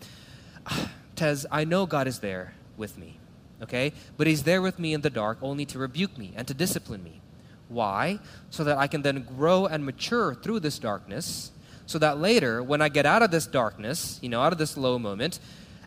Tez, 1.17 1.47
I 1.51 1.65
know 1.65 1.87
God 1.87 2.09
is 2.09 2.19
there 2.19 2.55
with 2.77 2.99
me, 2.99 3.19
okay? 3.63 3.93
But 4.17 4.27
He's 4.27 4.43
there 4.43 4.61
with 4.61 4.79
me 4.79 4.95
in 4.95 5.03
the 5.03 5.11
dark 5.11 5.39
only 5.43 5.65
to 5.67 5.79
rebuke 5.79 6.19
me 6.19 6.33
and 6.37 6.47
to 6.49 6.55
discipline 6.55 7.05
me. 7.05 7.21
Why? 7.69 8.19
So 8.51 8.65
that 8.65 8.79
I 8.79 8.89
can 8.89 9.03
then 9.03 9.23
grow 9.37 9.67
and 9.67 9.85
mature 9.85 10.35
through 10.35 10.61
this 10.61 10.79
darkness, 10.79 11.53
so 11.87 12.01
that 12.01 12.19
later, 12.19 12.65
when 12.65 12.83
I 12.83 12.89
get 12.89 13.07
out 13.07 13.23
of 13.23 13.31
this 13.31 13.47
darkness, 13.47 14.19
you 14.23 14.29
know, 14.29 14.43
out 14.43 14.53
of 14.53 14.59
this 14.59 14.77
low 14.77 14.99
moment, 14.99 15.39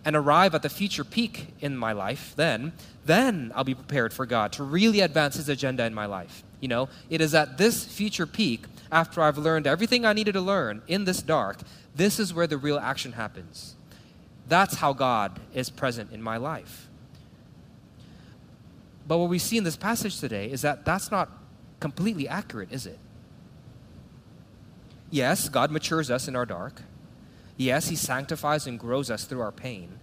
and 0.05 0.15
arrive 0.15 0.55
at 0.55 0.61
the 0.61 0.69
future 0.69 1.03
peak 1.03 1.47
in 1.59 1.75
my 1.75 1.91
life, 1.91 2.33
then, 2.37 2.71
then 3.05 3.51
I'll 3.53 3.65
be 3.65 3.75
prepared 3.75 4.13
for 4.13 4.25
God 4.25 4.53
to 4.53 4.63
really 4.63 5.01
advance 5.01 5.35
His 5.35 5.49
agenda 5.49 5.83
in 5.83 5.93
my 5.93 6.05
life. 6.05 6.43
You 6.59 6.67
know, 6.67 6.89
it 7.09 7.21
is 7.21 7.33
at 7.33 7.57
this 7.57 7.85
future 7.85 8.25
peak, 8.25 8.65
after 8.91 9.21
I've 9.21 9.37
learned 9.37 9.67
everything 9.67 10.05
I 10.05 10.13
needed 10.13 10.33
to 10.33 10.41
learn 10.41 10.81
in 10.87 11.05
this 11.05 11.21
dark, 11.21 11.59
this 11.95 12.19
is 12.19 12.33
where 12.33 12.47
the 12.47 12.57
real 12.57 12.79
action 12.79 13.13
happens. 13.13 13.75
That's 14.47 14.75
how 14.75 14.93
God 14.93 15.39
is 15.53 15.69
present 15.69 16.11
in 16.11 16.21
my 16.21 16.37
life. 16.37 16.87
But 19.07 19.19
what 19.19 19.29
we 19.29 19.39
see 19.39 19.57
in 19.57 19.63
this 19.63 19.75
passage 19.75 20.19
today 20.19 20.49
is 20.49 20.61
that 20.61 20.85
that's 20.85 21.11
not 21.11 21.29
completely 21.79 22.27
accurate, 22.27 22.71
is 22.71 22.85
it? 22.85 22.99
Yes, 25.11 25.49
God 25.49 25.71
matures 25.71 26.11
us 26.11 26.27
in 26.27 26.35
our 26.35 26.45
dark. 26.45 26.81
Yes, 27.57 27.89
He 27.89 27.95
sanctifies 27.95 28.67
and 28.67 28.79
grows 28.79 29.09
us 29.09 29.25
through 29.25 29.41
our 29.41 29.51
pain. 29.51 29.99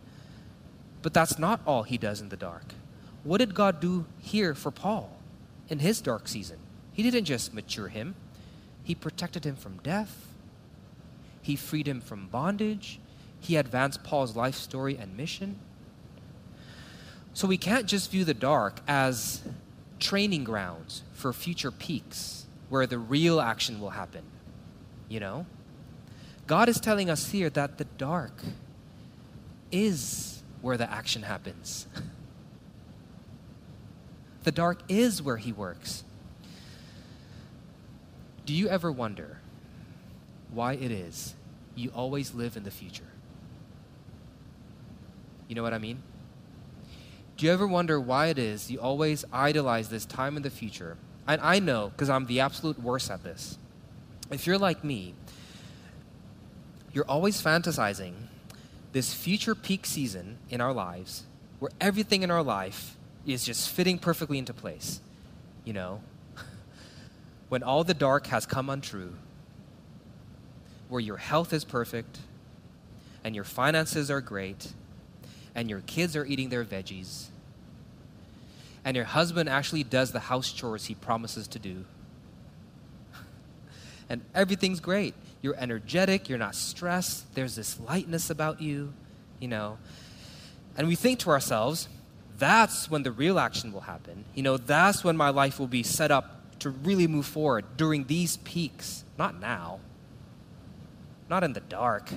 But 1.03 1.15
that's 1.15 1.39
not 1.39 1.61
all 1.67 1.85
He 1.85 1.99
does 1.99 2.21
in 2.21 2.29
the 2.29 2.37
dark. 2.37 2.65
What 3.23 3.39
did 3.39 3.55
God 3.55 3.81
do 3.81 4.07
here 4.19 4.55
for 4.55 4.71
Paul 4.71 5.16
in 5.69 5.81
his 5.81 6.01
dark 6.01 6.29
season? 6.29 6.59
He 6.93 7.03
didn't 7.03 7.25
just 7.25 7.53
mature 7.53 7.89
him, 7.89 8.15
He 8.83 8.95
protected 8.95 9.45
him 9.45 9.57
from 9.57 9.79
death, 9.79 10.29
He 11.43 11.57
freed 11.57 11.87
him 11.87 12.01
from 12.01 12.29
bondage, 12.29 13.01
He 13.41 13.57
advanced 13.57 14.03
Paul's 14.03 14.37
life 14.37 14.55
story 14.55 14.97
and 14.97 15.17
mission. 15.17 15.59
So 17.35 17.47
we 17.47 17.59
can't 17.59 17.87
just 17.87 18.11
view 18.11 18.25
the 18.25 18.33
dark 18.33 18.81
as 18.89 19.43
training 19.99 20.45
grounds 20.45 21.03
for 21.13 21.33
future 21.33 21.71
peaks 21.71 22.47
where 22.69 22.87
the 22.87 22.99
real 22.99 23.41
action 23.41 23.81
will 23.81 23.91
happen. 23.91 24.23
You 25.09 25.21
know? 25.21 25.47
God 26.47 26.69
is 26.69 26.81
telling 26.81 27.11
us 27.11 27.31
here 27.31 27.51
that 27.51 27.79
the 27.79 27.85
dark 27.85 28.43
is 29.71 30.43
where 30.63 30.77
the 30.77 30.91
action 30.91 31.23
happens. 31.23 31.87
the 34.47 34.53
dark 34.53 34.79
is 34.89 35.21
where 35.21 35.39
He 35.39 35.53
works. 35.53 36.05
Do 38.45 38.55
you 38.55 38.69
ever 38.69 38.93
wonder 38.93 39.41
why 40.53 40.75
it 40.75 40.93
is 40.93 41.35
you 41.75 41.91
always 41.93 42.33
live 42.33 42.57
in 42.57 42.63
the 42.63 42.71
future? 42.71 43.11
You 45.49 45.57
know 45.57 45.65
what 45.65 45.75
I 45.75 45.79
mean? 45.79 46.01
Do 47.37 47.45
you 47.45 47.53
ever 47.53 47.67
wonder 47.67 48.01
why 48.01 48.29
it 48.29 48.39
is 48.39 48.71
you 48.71 48.79
always 48.79 49.25
idolize 49.33 49.89
this 49.89 50.07
time 50.07 50.37
in 50.37 50.45
the 50.45 50.51
future? 50.51 50.97
And 51.27 51.41
I 51.41 51.59
know 51.59 51.89
because 51.89 52.09
I'm 52.09 52.27
the 52.27 52.39
absolute 52.39 52.81
worst 52.81 53.11
at 53.11 53.25
this. 53.25 53.59
If 54.31 54.47
you're 54.47 54.59
like 54.59 54.85
me, 54.85 55.15
you're 56.93 57.05
always 57.09 57.43
fantasizing 57.43 58.13
this 58.93 59.13
future 59.13 59.57
peak 59.57 59.87
season 59.87 60.39
in 60.51 60.61
our 60.61 60.73
lives 60.73 61.25
where 61.59 61.73
everything 61.81 62.23
in 62.23 62.31
our 62.31 62.45
life 62.45 62.96
is 63.35 63.45
just 63.45 63.71
fitting 63.71 63.99
perfectly 63.99 64.39
into 64.39 64.53
place. 64.53 65.01
You 65.65 65.73
know, 65.73 66.01
when 67.49 67.63
all 67.63 67.85
the 67.85 67.95
dark 67.95 68.29
has 68.29 68.47
come 68.47 68.71
untrue, 68.71 69.15
where 70.89 71.01
your 71.01 71.17
health 71.17 71.53
is 71.53 71.65
perfect, 71.65 72.19
and 73.25 73.35
your 73.35 73.45
finances 73.45 74.11
are 74.11 74.21
great, 74.21 74.73
and 75.55 75.69
your 75.69 75.81
kids 75.81 76.15
are 76.15 76.25
eating 76.25 76.49
their 76.49 76.65
veggies, 76.65 77.27
and 78.85 78.97
your 78.97 79.07
husband 79.07 79.49
actually 79.49 79.83
does 79.83 80.13
the 80.13 80.21
house 80.21 80.53
chores 80.53 80.87
he 80.87 80.95
promises 80.95 81.49
to 81.49 81.59
do, 81.59 81.85
and 84.09 84.23
everything's 84.35 84.81
great 84.81 85.15
you're 85.47 85.57
energetic, 85.59 86.29
you're 86.29 86.39
not 86.39 86.57
stressed, 86.57 87.33
there's 87.35 87.55
this 87.55 87.79
lightness 87.79 88.31
about 88.31 88.61
you, 88.61 88.93
you 89.39 89.47
know. 89.47 89.79
And 90.77 90.89
we 90.89 90.97
think 90.97 91.21
to 91.21 91.31
ourselves, 91.31 91.89
that's 92.39 92.91
when 92.91 93.03
the 93.03 93.13
real 93.13 93.39
action 93.39 93.73
will 93.73 93.83
happen. 93.83 94.25
You 94.35 94.43
know, 94.43 94.57
that's 94.57 95.05
when 95.05 95.17
my 95.17 95.31
life 95.31 95.59
will 95.59 95.67
be 95.67 95.83
set 95.83 96.11
up 96.11 96.59
to 96.61 96.71
really 96.71 97.07
move 97.07 97.27
forward 97.27 97.65
during 97.77 98.05
these 98.05 98.39
peaks, 98.39 99.05
not 99.19 99.41
now. 99.41 99.81
Not 101.29 101.45
in 101.45 101.53
the 101.53 101.61
dark. 101.61 102.11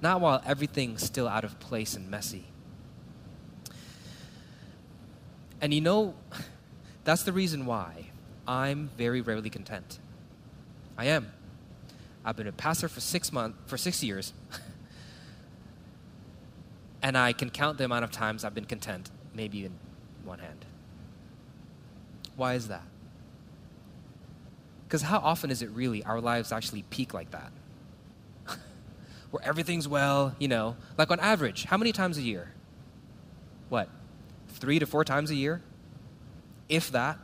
Not 0.00 0.20
while 0.20 0.42
everything's 0.44 1.02
still 1.02 1.26
out 1.26 1.44
of 1.44 1.58
place 1.60 1.94
and 1.94 2.10
messy. 2.10 2.44
And 5.60 5.72
you 5.72 5.80
know, 5.80 6.14
that's 7.04 7.22
the 7.22 7.32
reason 7.32 7.66
why 7.66 8.06
I'm 8.46 8.90
very 8.96 9.20
rarely 9.20 9.50
content. 9.50 9.98
I 10.96 11.06
am. 11.06 11.32
I've 12.24 12.36
been 12.36 12.46
a 12.46 12.52
pastor 12.52 12.88
for 12.88 13.00
six 13.00 13.32
months, 13.32 13.58
for 13.66 13.76
six 13.76 14.02
years, 14.02 14.32
and 17.02 17.18
I 17.18 17.32
can 17.32 17.50
count 17.50 17.78
the 17.78 17.84
amount 17.84 18.04
of 18.04 18.10
times 18.10 18.44
I've 18.44 18.54
been 18.54 18.64
content, 18.64 19.10
maybe 19.34 19.64
in 19.64 19.72
one 20.24 20.38
hand. 20.38 20.64
Why 22.36 22.54
is 22.54 22.68
that? 22.68 22.82
Because 24.86 25.02
how 25.02 25.18
often 25.18 25.50
is 25.50 25.62
it 25.62 25.70
really 25.70 26.02
our 26.04 26.20
lives 26.20 26.52
actually 26.52 26.82
peak 26.90 27.14
like 27.14 27.30
that? 27.30 27.52
Where 29.30 29.44
everything's 29.44 29.88
well, 29.88 30.34
you 30.38 30.48
know, 30.48 30.76
like 30.98 31.10
on 31.10 31.20
average, 31.20 31.64
how 31.64 31.76
many 31.76 31.92
times 31.92 32.18
a 32.18 32.22
year? 32.22 32.52
What? 33.68 33.88
Three 34.48 34.78
to 34.78 34.86
four 34.86 35.04
times 35.04 35.30
a 35.30 35.34
year? 35.34 35.62
If 36.68 36.90
that. 36.92 37.18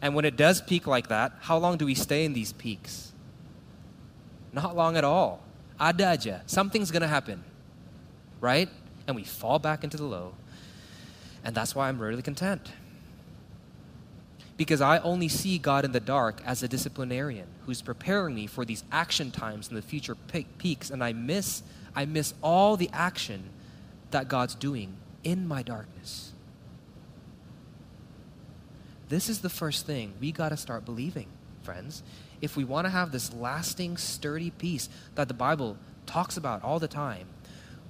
And 0.00 0.14
when 0.14 0.24
it 0.24 0.36
does 0.36 0.60
peak 0.60 0.86
like 0.86 1.08
that, 1.08 1.32
how 1.40 1.56
long 1.56 1.76
do 1.76 1.86
we 1.86 1.94
stay 1.94 2.24
in 2.24 2.32
these 2.32 2.52
peaks? 2.52 3.12
Not 4.52 4.76
long 4.76 4.96
at 4.96 5.04
all. 5.04 5.42
Adaja. 5.80 6.42
Something's 6.46 6.90
to 7.02 7.08
happen. 7.08 7.42
Right? 8.40 8.68
And 9.06 9.16
we 9.16 9.24
fall 9.24 9.58
back 9.58 9.82
into 9.84 9.96
the 9.96 10.04
low. 10.04 10.34
And 11.44 11.54
that's 11.54 11.74
why 11.74 11.88
I'm 11.88 12.00
rarely 12.00 12.22
content. 12.22 12.72
Because 14.56 14.80
I 14.80 14.98
only 14.98 15.28
see 15.28 15.58
God 15.58 15.84
in 15.84 15.92
the 15.92 16.00
dark 16.00 16.40
as 16.44 16.62
a 16.62 16.68
disciplinarian 16.68 17.46
who's 17.66 17.82
preparing 17.82 18.34
me 18.34 18.46
for 18.46 18.64
these 18.64 18.84
action 18.90 19.30
times 19.30 19.68
in 19.68 19.74
the 19.74 19.82
future 19.82 20.16
peaks, 20.58 20.90
and 20.90 21.02
I 21.02 21.12
miss, 21.12 21.62
I 21.94 22.04
miss 22.04 22.34
all 22.42 22.76
the 22.76 22.88
action 22.92 23.50
that 24.10 24.28
God's 24.28 24.54
doing 24.54 24.96
in 25.22 25.46
my 25.46 25.62
darkness. 25.62 26.32
This 29.08 29.28
is 29.28 29.40
the 29.40 29.50
first 29.50 29.86
thing 29.86 30.14
we 30.20 30.32
got 30.32 30.48
to 30.48 30.56
start 30.56 30.84
believing, 30.84 31.26
friends 31.62 32.02
if 32.44 32.56
we 32.56 32.64
want 32.64 32.84
to 32.84 32.90
have 32.90 33.10
this 33.10 33.32
lasting, 33.32 33.96
sturdy 33.96 34.50
peace 34.50 34.88
that 35.14 35.28
the 35.28 35.34
Bible 35.34 35.78
talks 36.04 36.36
about 36.36 36.62
all 36.62 36.78
the 36.78 36.86
time, 36.86 37.26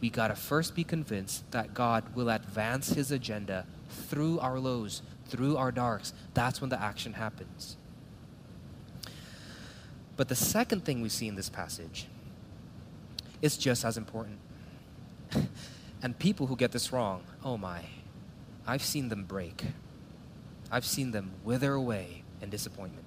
we 0.04 0.10
got 0.10 0.28
to 0.28 0.34
first 0.34 0.74
be 0.74 0.84
convinced 0.84 1.50
that 1.50 1.72
God 1.72 2.14
will 2.14 2.28
advance 2.28 2.90
his 2.90 3.10
agenda 3.10 3.64
through 3.88 4.38
our 4.38 4.58
lows, 4.58 5.00
through 5.28 5.56
our 5.56 5.72
darks. 5.72 6.12
That's 6.34 6.60
when 6.60 6.68
the 6.68 6.78
action 6.78 7.14
happens. 7.14 7.78
But 10.18 10.28
the 10.28 10.34
second 10.34 10.84
thing 10.84 11.00
we 11.00 11.08
see 11.08 11.26
in 11.26 11.36
this 11.36 11.48
passage 11.48 12.04
is 13.40 13.56
just 13.56 13.82
as 13.82 13.96
important. 13.96 14.40
and 16.02 16.18
people 16.18 16.48
who 16.48 16.56
get 16.56 16.72
this 16.72 16.92
wrong, 16.92 17.22
oh 17.42 17.56
my, 17.56 17.80
I've 18.66 18.82
seen 18.82 19.08
them 19.08 19.24
break. 19.24 19.64
I've 20.70 20.84
seen 20.84 21.12
them 21.12 21.30
wither 21.44 21.72
away 21.72 22.24
in 22.42 22.50
disappointment. 22.50 23.06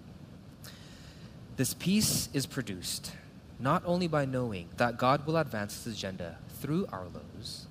This 1.58 1.76
peace 1.76 2.28
is 2.34 2.48
produced 2.48 3.12
not 3.60 3.84
only 3.86 4.08
by 4.08 4.26
knowing 4.26 4.70
that 4.78 4.98
God 4.98 5.28
will 5.28 5.38
advance 5.38 5.84
his 5.84 5.94
agenda 5.94 6.40
through 6.60 6.88
our 6.92 7.06
lows, 7.06 7.68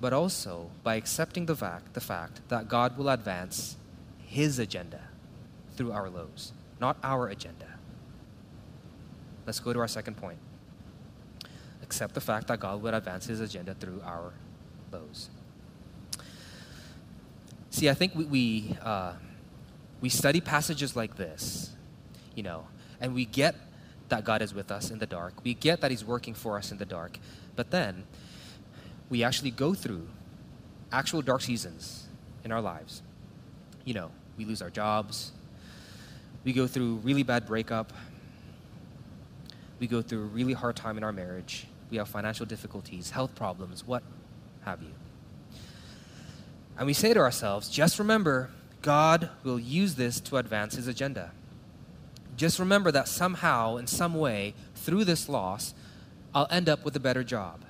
but 0.00 0.12
also 0.12 0.70
by 0.82 0.94
accepting 0.96 1.46
the 1.46 1.56
fact, 1.56 1.94
the 1.94 2.00
fact 2.00 2.40
that 2.48 2.68
God 2.68 2.96
will 2.96 3.08
advance 3.08 3.76
his 4.18 4.58
agenda 4.58 5.00
through 5.76 5.92
our 5.92 6.08
lows, 6.08 6.52
not 6.80 6.96
our 7.02 7.28
agenda. 7.28 7.66
Let's 9.46 9.60
go 9.60 9.72
to 9.72 9.78
our 9.78 9.88
second 9.88 10.16
point. 10.16 10.38
Accept 11.82 12.14
the 12.14 12.20
fact 12.20 12.48
that 12.48 12.60
God 12.60 12.82
will 12.82 12.94
advance 12.94 13.26
his 13.26 13.40
agenda 13.40 13.74
through 13.74 14.02
our 14.04 14.32
lows. 14.92 15.30
See, 17.70 17.88
I 17.88 17.94
think 17.94 18.14
we, 18.14 18.24
we, 18.24 18.76
uh, 18.82 19.14
we 20.00 20.08
study 20.08 20.40
passages 20.40 20.94
like 20.94 21.16
this 21.16 21.74
you 22.38 22.44
know, 22.44 22.68
and 23.00 23.16
we 23.16 23.24
get 23.24 23.56
that 24.10 24.24
God 24.24 24.42
is 24.42 24.54
with 24.54 24.70
us 24.70 24.92
in 24.92 25.00
the 25.00 25.06
dark. 25.06 25.34
We 25.42 25.54
get 25.54 25.80
that 25.80 25.90
He's 25.90 26.04
working 26.04 26.34
for 26.34 26.56
us 26.56 26.70
in 26.70 26.78
the 26.78 26.86
dark. 26.86 27.18
But 27.58 27.72
then 27.72 28.04
we 29.10 29.24
actually 29.24 29.50
go 29.50 29.74
through 29.74 30.06
actual 30.92 31.22
dark 31.22 31.40
seasons 31.40 32.06
in 32.44 32.52
our 32.52 32.60
lives. 32.60 33.02
You 33.84 33.94
know, 33.94 34.12
we 34.36 34.44
lose 34.44 34.62
our 34.62 34.70
jobs, 34.70 35.32
we 36.44 36.52
go 36.52 36.68
through 36.68 37.00
really 37.02 37.24
bad 37.24 37.46
breakup, 37.46 37.92
we 39.80 39.88
go 39.88 40.02
through 40.02 40.20
a 40.20 40.26
really 40.26 40.52
hard 40.52 40.76
time 40.76 40.96
in 40.98 41.02
our 41.02 41.10
marriage, 41.10 41.66
we 41.90 41.96
have 41.96 42.06
financial 42.08 42.46
difficulties, 42.46 43.10
health 43.10 43.34
problems, 43.34 43.84
what 43.84 44.04
have 44.64 44.80
you. 44.80 44.94
And 46.76 46.86
we 46.86 46.92
say 46.92 47.12
to 47.12 47.18
ourselves, 47.18 47.68
just 47.68 47.98
remember, 47.98 48.50
God 48.82 49.30
will 49.42 49.58
use 49.58 49.96
this 49.96 50.20
to 50.20 50.36
advance 50.36 50.76
his 50.76 50.86
agenda. 50.86 51.32
Just 52.36 52.60
remember 52.60 52.92
that 52.92 53.08
somehow, 53.08 53.78
in 53.78 53.88
some 53.88 54.14
way, 54.14 54.54
through 54.76 55.04
this 55.04 55.28
loss, 55.28 55.74
I'll 56.34 56.48
end 56.50 56.68
up 56.68 56.84
with 56.84 56.94
a 56.96 57.00
better 57.00 57.24
job. 57.24 57.64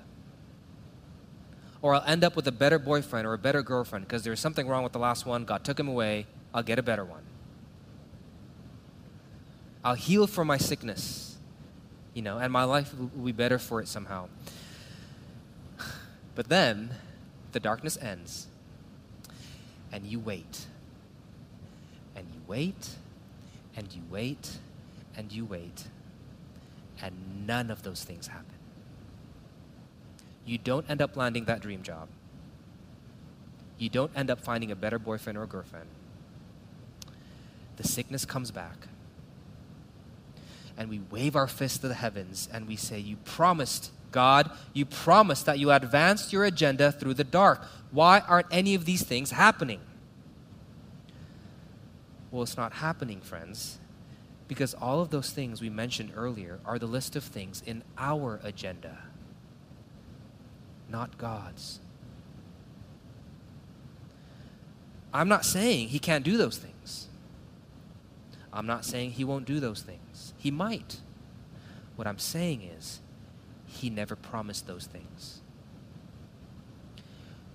Or 1.81 1.95
I'll 1.95 2.05
end 2.05 2.25
up 2.25 2.35
with 2.35 2.47
a 2.49 2.53
better 2.53 2.79
boyfriend 2.79 3.27
or 3.27 3.35
a 3.35 3.39
better 3.39 3.63
girlfriend 3.63 4.07
because 4.07 4.25
there's 4.25 4.41
something 4.41 4.67
wrong 4.67 4.83
with 4.83 4.93
the 4.93 4.99
last 4.99 5.27
one. 5.27 5.45
God 5.45 5.65
took 5.65 5.79
him 5.79 5.89
away. 5.89 6.27
I'll 6.53 6.63
get 6.63 6.79
a 6.79 6.83
better 6.83 7.05
one. 7.05 7.23
I'll 9.85 9.95
heal 9.95 10.27
from 10.27 10.49
my 10.49 10.59
sickness, 10.59 11.37
you 12.15 12.23
know, 12.23 12.39
and 12.39 12.53
my 12.53 12.65
life 12.65 12.93
will 12.99 13.25
be 13.25 13.33
better 13.33 13.59
for 13.59 13.81
it 13.81 13.89
somehow. 13.89 14.29
But 16.35 16.49
then 16.49 16.91
the 17.53 17.61
darkness 17.61 17.97
ends, 17.97 18.49
and 19.93 20.05
you 20.05 20.19
wait. 20.19 20.67
And 22.17 22.27
you 22.35 22.41
wait, 22.47 22.97
and 23.77 23.93
you 23.95 24.03
wait, 24.11 24.59
and 25.17 25.33
you 25.33 25.45
wait, 25.45 25.87
and 27.03 27.47
none 27.47 27.71
of 27.71 27.83
those 27.83 28.05
things 28.05 28.27
happen. 28.27 28.55
You 30.45 30.59
don't 30.59 30.89
end 30.89 31.03
up 31.03 31.17
landing 31.17 31.45
that 31.45 31.61
dream 31.61 31.83
job. 31.83 32.09
You 33.79 33.89
don't 33.89 34.11
end 34.17 34.31
up 34.31 34.41
finding 34.41 34.71
a 34.71 34.77
better 34.77 34.99
boyfriend 34.99 35.39
or 35.39 35.47
girlfriend. 35.47 35.87
The 37.77 37.87
sickness 37.87 38.25
comes 38.25 38.51
back. 38.51 38.89
And 40.77 40.89
we 40.89 41.01
wave 41.11 41.37
our 41.37 41.47
fist 41.47 41.81
to 41.83 41.89
the 41.89 41.95
heavens 41.95 42.49
and 42.53 42.67
we 42.67 42.77
say, 42.77 42.99
You 42.99 43.17
promised, 43.25 43.91
God, 44.11 44.51
you 44.73 44.85
promised 44.85 45.47
that 45.47 45.59
you 45.59 45.71
advanced 45.71 46.33
your 46.33 46.45
agenda 46.45 46.93
through 46.93 47.15
the 47.15 47.25
dark. 47.25 47.65
Why 47.91 48.21
aren't 48.21 48.47
any 48.51 48.75
of 48.75 48.85
these 48.85 49.03
things 49.03 49.33
happening? 49.33 49.81
Well, 52.31 52.43
it's 52.43 52.57
not 52.57 52.75
happening, 52.75 53.21
friends, 53.21 53.79
because 54.49 54.73
all 54.75 55.01
of 55.01 55.11
those 55.11 55.31
things 55.31 55.61
we 55.61 55.69
mentioned 55.69 56.11
earlier 56.17 56.59
are 56.65 56.79
the 56.79 56.87
list 56.87 57.15
of 57.15 57.23
things 57.23 57.63
in 57.67 57.85
our 57.99 58.41
agenda, 58.43 58.99
not 60.89 61.19
God's. 61.19 61.81
I'm 65.13 65.29
not 65.29 65.45
saying 65.45 65.89
he 65.89 65.99
can't 65.99 66.25
do 66.25 66.37
those 66.37 66.57
things. 66.57 67.09
I'm 68.53 68.67
not 68.67 68.85
saying 68.85 69.13
he 69.13 69.25
won't 69.25 69.45
do 69.45 69.61
those 69.61 69.83
things. 69.83 70.33
He 70.39 70.51
might. 70.51 71.01
What 71.97 72.07
I'm 72.07 72.19
saying 72.19 72.63
is, 72.63 73.01
he 73.67 73.91
never 73.91 74.17
promised 74.17 74.67
those 74.67 74.87
things. 74.87 75.43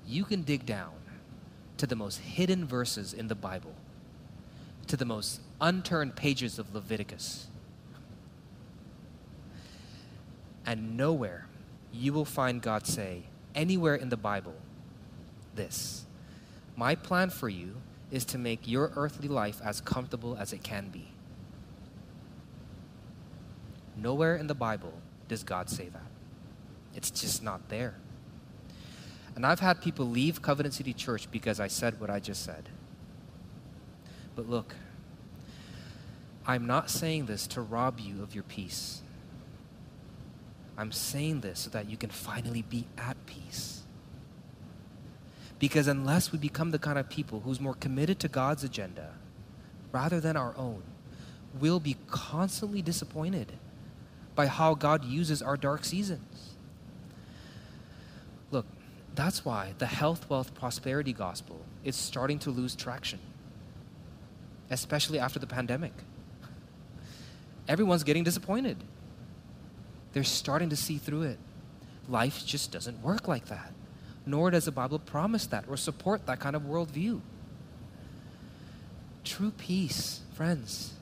You 0.06 0.25
can 0.25 0.43
dig 0.43 0.65
down 0.65 0.93
to 1.77 1.88
the 1.88 1.95
most 1.95 2.19
hidden 2.19 2.65
verses 2.65 3.13
in 3.13 3.27
the 3.27 3.36
Bible 3.36 3.73
to 4.88 4.97
the 4.97 5.06
most 5.06 5.41
unturned 5.63 6.15
pages 6.15 6.60
of 6.60 6.76
Leviticus. 6.76 7.47
And 10.65 10.97
nowhere 10.97 11.47
you 11.91 12.12
will 12.12 12.26
find 12.26 12.62
God 12.62 12.86
say, 12.86 13.23
anywhere 13.56 13.95
in 13.95 14.10
the 14.10 14.17
Bible, 14.17 14.56
this 15.56 16.06
My 16.76 16.95
plan 16.95 17.30
for 17.30 17.49
you 17.49 17.76
is 18.12 18.26
to 18.26 18.38
make 18.38 18.67
your 18.67 18.91
earthly 18.95 19.28
life 19.28 19.62
as 19.63 19.80
comfortable 19.80 20.36
as 20.38 20.52
it 20.52 20.63
can 20.63 20.89
be. 20.89 21.08
Nowhere 23.95 24.36
in 24.36 24.47
the 24.47 24.56
Bible 24.56 24.93
does 25.28 25.43
God 25.43 25.69
say 25.69 25.88
that. 25.89 26.12
It's 26.95 27.10
just 27.10 27.41
not 27.41 27.69
there. 27.69 27.95
And 29.36 29.45
I've 29.45 29.62
had 29.62 29.82
people 29.82 30.08
leave 30.08 30.41
Covenant 30.41 30.73
City 30.73 30.93
Church 30.93 31.32
because 31.32 31.60
I 31.60 31.67
said 31.67 31.99
what 31.99 32.10
I 32.10 32.19
just 32.19 32.43
said. 32.43 32.69
But 34.36 34.49
look, 34.49 34.76
I'm 36.45 36.65
not 36.65 36.89
saying 36.89 37.25
this 37.25 37.47
to 37.47 37.62
rob 37.62 37.99
you 37.99 38.21
of 38.21 38.36
your 38.36 38.43
peace. 38.43 39.01
I'm 40.77 40.91
saying 40.91 41.41
this 41.41 41.62
so 41.62 41.69
that 41.69 41.89
you 41.89 41.97
can 41.97 42.10
finally 42.10 42.63
be 42.63 42.88
at 42.97 43.15
peace. 43.25 43.84
Because 45.60 45.88
unless 45.88 46.32
we 46.32 46.39
become 46.39 46.71
the 46.71 46.79
kind 46.79 46.97
of 46.97 47.10
people 47.10 47.41
who's 47.41 47.62
more 47.62 47.75
committed 47.75 48.19
to 48.19 48.27
God's 48.27 48.63
agenda 48.63 49.13
rather 49.91 50.19
than 50.19 50.36
our 50.36 50.53
own, 50.58 50.84
we'll 51.60 51.79
be 51.79 51.95
constantly 52.08 52.82
disappointed 52.82 53.53
by 54.36 54.47
how 54.47 54.73
God 54.73 55.06
uses 55.06 55.41
our 55.41 55.56
dark 55.56 55.86
seasons. 55.86 56.56
Look, 58.51 58.65
that's 59.15 59.45
why 59.45 59.75
the 59.77 59.86
health, 59.86 60.29
wealth, 60.29 60.53
prosperity 60.56 61.13
gospel 61.13 61.62
is 61.84 61.95
starting 61.95 62.39
to 62.39 62.49
lose 62.49 62.75
traction 62.75 63.19
especially 64.73 65.19
after 65.19 65.39
the 65.39 65.47
pandemic. 65.47 65.93
Everyone's 67.67 68.04
getting 68.04 68.23
disappointed. 68.23 68.78
They're 70.13 70.23
starting 70.23 70.69
to 70.69 70.76
see 70.76 70.97
through 70.97 71.23
it. 71.23 71.39
Life 72.08 72.45
just 72.45 72.71
doesn't 72.71 73.02
work 73.02 73.28
like 73.28 73.45
that. 73.45 73.73
Nor 74.26 74.52
does 74.52 74.65
the 74.65 74.71
Bible 74.71 74.99
promise 74.99 75.47
that 75.47 75.65
or 75.67 75.78
support 75.78 76.26
that 76.28 76.39
kind 76.39 76.56
of 76.56 76.63
worldview. 76.63 77.21
True 79.23 79.52
peace, 79.52 80.21
friends, 80.34 80.93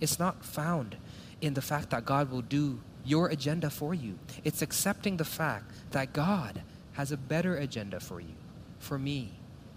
it's 0.00 0.18
not 0.18 0.44
found 0.44 0.96
in 1.40 1.54
the 1.54 1.62
fact 1.62 1.90
that 1.90 2.04
God 2.04 2.30
will 2.30 2.42
do 2.42 2.80
your 3.04 3.28
agenda 3.28 3.70
for 3.70 3.94
you. 3.94 4.18
It's 4.44 4.62
accepting 4.62 5.16
the 5.16 5.24
fact 5.24 5.70
that 5.90 6.12
God 6.12 6.62
has 6.92 7.10
a 7.10 7.16
better 7.16 7.56
agenda 7.56 8.00
for 8.00 8.20
you, 8.20 8.34
for 8.78 8.98
me, 8.98 9.32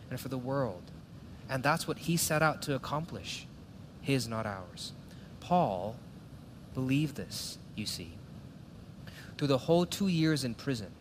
and 0.09 0.19
for 0.19 0.27
the 0.27 0.37
world. 0.37 0.83
And 1.49 1.63
that's 1.63 1.87
what 1.87 1.99
he 1.99 2.17
set 2.17 2.41
out 2.41 2.61
to 2.63 2.75
accomplish 2.75 3.47
his, 4.01 4.27
not 4.27 4.45
ours. 4.45 4.91
Paul 5.39 5.95
believed 6.73 7.15
this, 7.15 7.57
you 7.75 7.85
see. 7.85 8.13
Through 9.37 9.47
the 9.47 9.57
whole 9.59 9.85
two 9.85 10.07
years 10.07 10.43
in 10.43 10.55
prison, 10.55 10.91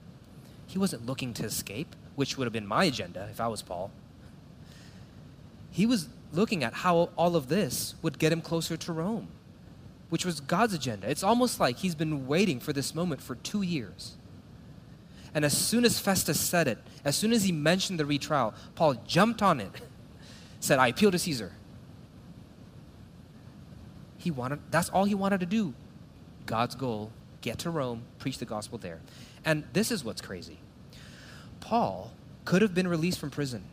he 0.66 0.78
wasn't 0.78 1.06
looking 1.06 1.34
to 1.34 1.44
escape, 1.44 1.94
which 2.14 2.36
would 2.36 2.44
have 2.44 2.52
been 2.52 2.66
my 2.66 2.84
agenda 2.84 3.28
if 3.30 3.40
I 3.40 3.48
was 3.48 3.62
Paul. 3.62 3.90
He 5.70 5.86
was 5.86 6.08
looking 6.32 6.64
at 6.64 6.72
how 6.72 7.10
all 7.16 7.36
of 7.36 7.48
this 7.48 7.94
would 8.02 8.18
get 8.18 8.32
him 8.32 8.40
closer 8.40 8.76
to 8.76 8.92
Rome, 8.92 9.28
which 10.08 10.24
was 10.24 10.40
God's 10.40 10.74
agenda. 10.74 11.08
It's 11.10 11.22
almost 11.22 11.60
like 11.60 11.78
he's 11.78 11.94
been 11.94 12.26
waiting 12.26 12.58
for 12.60 12.72
this 12.72 12.94
moment 12.94 13.20
for 13.20 13.34
two 13.36 13.62
years. 13.62 14.16
And 15.34 15.44
as 15.44 15.56
soon 15.56 15.84
as 15.84 15.98
Festus 15.98 16.38
said 16.38 16.68
it, 16.68 16.78
as 17.04 17.16
soon 17.16 17.32
as 17.32 17.44
he 17.44 17.52
mentioned 17.52 17.98
the 17.98 18.06
retrial, 18.06 18.54
Paul 18.74 18.94
jumped 19.06 19.42
on 19.42 19.60
it 19.60 19.70
said, 20.60 20.78
I 20.78 20.88
appeal 20.88 21.10
to 21.10 21.18
Caesar. 21.18 21.52
He 24.22 24.30
wanted, 24.30 24.60
that's 24.70 24.88
all 24.88 25.04
he 25.04 25.16
wanted 25.16 25.40
to 25.40 25.46
do. 25.46 25.74
God's 26.46 26.76
goal, 26.76 27.10
get 27.40 27.58
to 27.60 27.70
Rome, 27.70 28.02
preach 28.20 28.38
the 28.38 28.44
gospel 28.44 28.78
there. 28.78 29.00
And 29.44 29.64
this 29.72 29.90
is 29.90 30.04
what's 30.04 30.20
crazy. 30.20 30.58
Paul 31.58 32.12
could 32.44 32.62
have 32.62 32.72
been 32.72 32.86
released 32.86 33.18
from 33.18 33.30
prison. 33.30 33.64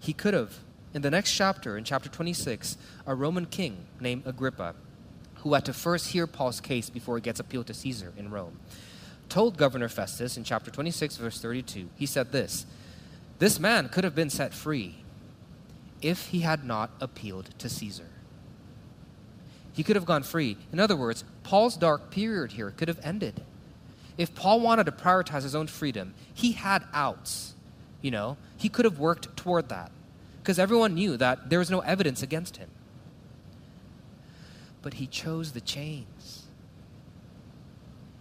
He 0.00 0.12
could 0.12 0.34
have. 0.34 0.58
In 0.92 1.02
the 1.02 1.10
next 1.10 1.32
chapter, 1.32 1.78
in 1.78 1.84
chapter 1.84 2.08
26, 2.08 2.76
a 3.06 3.14
Roman 3.14 3.46
king 3.46 3.86
named 4.00 4.24
Agrippa, 4.26 4.74
who 5.36 5.54
had 5.54 5.64
to 5.66 5.72
first 5.72 6.08
hear 6.08 6.26
Paul's 6.26 6.60
case 6.60 6.90
before 6.90 7.16
he 7.16 7.22
gets 7.22 7.38
appealed 7.38 7.68
to 7.68 7.74
Caesar 7.74 8.12
in 8.16 8.32
Rome, 8.32 8.58
told 9.28 9.56
Governor 9.56 9.88
Festus 9.88 10.36
in 10.36 10.42
chapter 10.42 10.72
26, 10.72 11.16
verse 11.16 11.40
32, 11.40 11.90
he 11.94 12.06
said 12.06 12.32
this 12.32 12.66
This 13.38 13.60
man 13.60 13.88
could 13.88 14.02
have 14.02 14.16
been 14.16 14.30
set 14.30 14.52
free 14.52 14.96
if 16.02 16.28
he 16.28 16.40
had 16.40 16.64
not 16.64 16.90
appealed 17.00 17.50
to 17.58 17.68
Caesar. 17.68 18.08
He 19.78 19.84
could 19.84 19.94
have 19.94 20.06
gone 20.06 20.24
free. 20.24 20.56
In 20.72 20.80
other 20.80 20.96
words, 20.96 21.22
Paul's 21.44 21.76
dark 21.76 22.10
period 22.10 22.50
here 22.50 22.72
could 22.72 22.88
have 22.88 22.98
ended. 23.04 23.42
If 24.16 24.34
Paul 24.34 24.58
wanted 24.58 24.86
to 24.86 24.90
prioritize 24.90 25.44
his 25.44 25.54
own 25.54 25.68
freedom, 25.68 26.14
he 26.34 26.50
had 26.50 26.82
outs. 26.92 27.54
You 28.02 28.10
know, 28.10 28.38
he 28.56 28.68
could 28.68 28.84
have 28.84 28.98
worked 28.98 29.36
toward 29.36 29.68
that 29.68 29.92
because 30.42 30.58
everyone 30.58 30.94
knew 30.94 31.16
that 31.18 31.48
there 31.48 31.60
was 31.60 31.70
no 31.70 31.78
evidence 31.78 32.24
against 32.24 32.56
him. 32.56 32.68
But 34.82 34.94
he 34.94 35.06
chose 35.06 35.52
the 35.52 35.60
chains. 35.60 36.46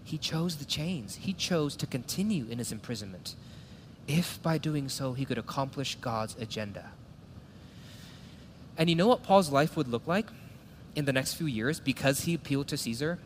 He 0.04 0.20
chose 0.20 0.58
the 0.58 0.66
chains. 0.66 1.16
He 1.16 1.34
chose 1.34 1.76
to 1.78 1.88
continue 1.88 2.46
in 2.52 2.60
his 2.60 2.72
imprisonment 2.72 3.34
if 4.08 4.40
by 4.44 4.60
doing 4.60 4.90
so 4.90 5.14
he 5.14 5.26
could 5.26 5.40
accomplish 5.40 5.96
God's 5.96 6.36
agenda. 6.40 6.92
And 8.78 8.92
you 8.92 8.96
know 8.96 9.08
what 9.08 9.24
Paul's 9.24 9.50
life 9.50 9.76
would 9.76 9.88
look 9.88 10.06
like 10.06 10.28
in 10.98 11.06
the 11.06 11.14
next 11.14 11.36
few 11.36 11.46
years 11.46 11.80
because 11.80 12.22
he 12.22 12.34
appealed 12.34 12.68
to 12.68 12.76
Caesar? 12.76 13.20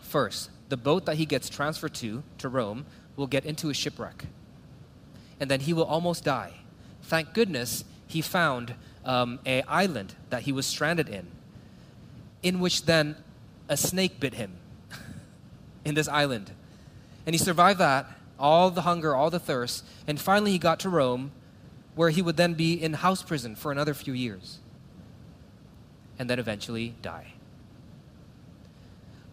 First, 0.00 0.50
the 0.68 0.76
boat 0.76 1.06
that 1.06 1.14
he 1.14 1.24
gets 1.24 1.48
transferred 1.48 1.94
to, 1.94 2.24
to 2.38 2.48
Rome, 2.48 2.84
will 3.14 3.28
get 3.28 3.46
into 3.46 3.70
a 3.70 3.74
shipwreck. 3.74 4.24
And 5.38 5.48
then 5.48 5.60
he 5.60 5.72
will 5.72 5.84
almost 5.84 6.24
die. 6.24 6.54
Thank 7.02 7.32
goodness 7.32 7.84
he 8.08 8.20
found 8.20 8.74
um, 9.04 9.38
a 9.46 9.62
island 9.62 10.16
that 10.30 10.42
he 10.42 10.52
was 10.52 10.66
stranded 10.66 11.08
in, 11.08 11.28
in 12.42 12.58
which 12.58 12.86
then 12.86 13.14
a 13.68 13.76
snake 13.76 14.18
bit 14.18 14.34
him 14.34 14.56
in 15.84 15.94
this 15.94 16.08
island. 16.08 16.50
And 17.24 17.34
he 17.34 17.38
survived 17.38 17.78
that, 17.78 18.10
all 18.36 18.70
the 18.70 18.82
hunger, 18.82 19.14
all 19.14 19.30
the 19.30 19.38
thirst, 19.38 19.84
and 20.08 20.20
finally 20.20 20.50
he 20.50 20.58
got 20.58 20.80
to 20.80 20.88
Rome, 20.88 21.30
where 21.94 22.10
he 22.10 22.20
would 22.20 22.36
then 22.36 22.54
be 22.54 22.74
in 22.74 22.94
house 22.94 23.22
prison 23.22 23.54
for 23.54 23.70
another 23.70 23.94
few 23.94 24.12
years 24.12 24.58
and 26.18 26.28
then 26.30 26.38
eventually 26.38 26.94
die. 27.02 27.32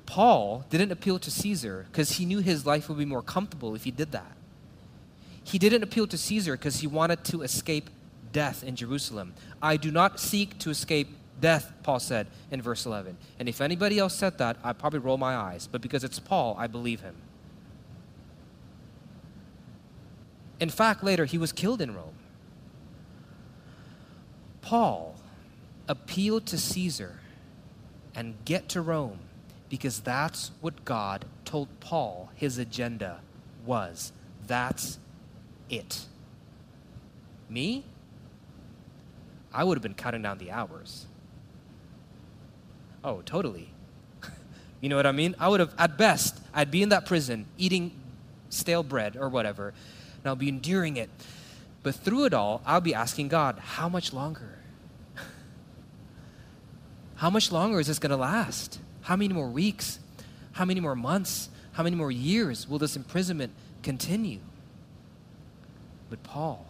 Paul 0.06 0.66
didn't 0.70 0.92
appeal 0.92 1.18
to 1.20 1.32
Caesar 1.32 1.88
because 1.92 2.14
he 2.14 2.26
knew 2.26 2.40
his 2.40 2.66
life 2.66 2.90
would 2.90 2.98
be 2.98 3.06
more 3.06 3.22
comfortable 3.22 3.74
if 3.74 3.84
he 3.84 3.92
did 3.92 4.12
that. 4.12 4.38
He 5.44 5.58
didn't 5.58 5.84
appeal 5.84 6.08
to 6.08 6.18
Caesar 6.18 6.54
because 6.56 6.82
he 6.82 6.88
wanted 6.88 7.24
to 7.26 7.42
escape 7.42 7.90
death 8.32 8.64
in 8.64 8.76
Jerusalem. 8.76 9.34
I 9.62 9.78
do 9.78 9.92
not 9.92 10.20
seek 10.20 10.58
to 10.60 10.70
escape 10.70 11.08
death, 11.42 11.72
Paul 11.84 12.00
said 12.00 12.28
in 12.52 12.62
verse 12.62 12.86
11. 12.86 13.18
And 13.40 13.50
if 13.50 13.60
anybody 13.60 14.00
else 14.00 14.16
said 14.16 14.38
that, 14.38 14.58
I'd 14.64 14.78
probably 14.78 15.00
roll 15.00 15.18
my 15.18 15.36
eyes. 15.36 15.68
But 15.68 15.82
because 15.82 16.04
it's 16.04 16.20
Paul, 16.20 16.56
I 16.58 16.68
believe 16.68 17.02
him. 17.02 17.16
In 20.60 20.70
fact, 20.70 21.04
later, 21.04 21.26
he 21.26 21.38
was 21.38 21.52
killed 21.52 21.82
in 21.82 21.94
Rome. 21.94 22.16
Paul 24.62 25.13
appealed 25.88 26.46
to 26.48 26.58
Caesar 26.58 27.20
and 28.16 28.36
get 28.46 28.70
to 28.70 28.82
Rome 28.82 29.20
because 29.70 30.00
that's 30.02 30.52
what 30.62 30.86
God 30.86 31.26
told 31.46 31.68
Paul 31.80 32.30
his 32.36 32.58
agenda 32.58 33.20
was. 33.66 34.12
That's 34.48 35.00
it. 35.70 36.06
Me? 37.50 37.84
I 39.54 39.64
would 39.64 39.78
have 39.78 39.84
been 39.84 39.94
counting 39.94 40.22
down 40.22 40.38
the 40.38 40.52
hours. 40.52 41.06
Oh, 43.04 43.22
totally. 43.26 43.70
you 44.82 44.90
know 44.90 44.96
what 44.96 45.06
I 45.06 45.12
mean? 45.12 45.36
I 45.40 45.50
would 45.50 45.60
have, 45.60 45.74
at 45.78 45.98
best, 45.98 46.40
I'd 46.54 46.72
be 46.72 46.82
in 46.82 46.90
that 46.90 47.06
prison 47.06 47.46
eating 47.58 47.92
stale 48.50 48.84
bread 48.84 49.18
or 49.18 49.30
whatever, 49.30 49.70
and 49.70 50.28
I'll 50.28 50.36
be 50.36 50.50
enduring 50.50 50.98
it. 50.98 51.10
But 51.84 51.96
through 51.96 52.26
it 52.26 52.34
all, 52.34 52.62
I'll 52.66 52.82
be 52.82 52.94
asking 52.94 53.28
God, 53.28 53.60
how 53.60 53.90
much 53.90 54.14
longer? 54.14 54.60
How 57.16 57.30
much 57.30 57.52
longer 57.52 57.80
is 57.80 57.88
this 57.88 58.00
going 58.00 58.12
to 58.12 58.18
last? 58.18 58.80
How 59.02 59.16
many 59.16 59.34
more 59.34 59.50
weeks? 59.50 60.00
How 60.54 60.66
many 60.66 60.80
more 60.80 60.96
months? 60.96 61.50
How 61.74 61.84
many 61.84 61.96
more 61.96 62.12
years 62.12 62.68
will 62.68 62.80
this 62.80 62.96
imprisonment 62.96 63.52
continue? 63.82 64.40
But 66.10 66.24
Paul 66.24 66.66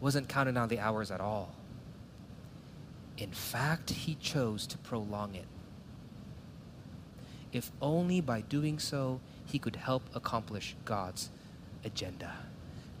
wasn't 0.00 0.28
counting 0.28 0.56
on 0.56 0.68
the 0.68 0.78
hours 0.78 1.10
at 1.10 1.20
all. 1.20 1.54
In 3.18 3.30
fact, 3.30 3.90
he 3.90 4.14
chose 4.16 4.66
to 4.68 4.78
prolong 4.78 5.34
it. 5.34 5.46
If 7.52 7.70
only 7.80 8.20
by 8.20 8.42
doing 8.42 8.78
so 8.78 9.20
he 9.46 9.58
could 9.58 9.76
help 9.76 10.02
accomplish 10.14 10.76
God's 10.84 11.30
agenda. 11.84 12.32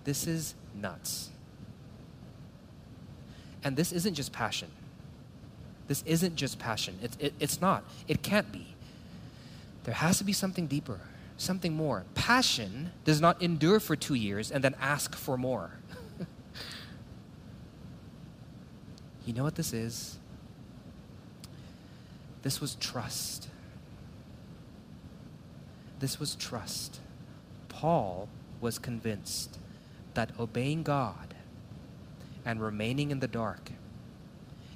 This 0.04 0.26
is 0.26 0.54
nuts. 0.74 1.30
And 3.62 3.76
this 3.76 3.92
isn't 3.92 4.14
just 4.14 4.32
passion. 4.32 4.68
This 5.88 6.02
isn't 6.06 6.36
just 6.36 6.58
passion. 6.58 6.98
It's, 7.02 7.16
it, 7.20 7.34
it's 7.38 7.60
not. 7.60 7.84
It 8.08 8.22
can't 8.22 8.50
be. 8.50 8.74
There 9.84 9.94
has 9.94 10.18
to 10.18 10.24
be 10.24 10.32
something 10.32 10.66
deeper, 10.66 11.00
something 11.36 11.72
more. 11.72 12.04
Passion 12.14 12.90
does 13.04 13.20
not 13.20 13.40
endure 13.40 13.78
for 13.78 13.94
two 13.94 14.14
years 14.14 14.50
and 14.50 14.64
then 14.64 14.74
ask 14.80 15.14
for 15.14 15.36
more. 15.36 15.70
You 19.26 19.32
know 19.32 19.42
what 19.42 19.56
this 19.56 19.72
is? 19.72 20.18
This 22.42 22.60
was 22.60 22.76
trust. 22.76 23.48
This 25.98 26.20
was 26.20 26.36
trust. 26.36 27.00
Paul 27.68 28.28
was 28.60 28.78
convinced 28.78 29.58
that 30.14 30.30
obeying 30.38 30.84
God 30.84 31.34
and 32.44 32.60
remaining 32.60 33.10
in 33.10 33.18
the 33.18 33.26
dark 33.26 33.72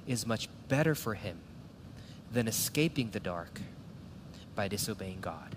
is 0.06 0.26
much 0.26 0.48
better 0.70 0.94
for 0.94 1.12
him 1.12 1.38
than 2.32 2.48
escaping 2.48 3.10
the 3.10 3.20
dark 3.20 3.60
by 4.54 4.68
disobeying 4.68 5.20
God. 5.20 5.56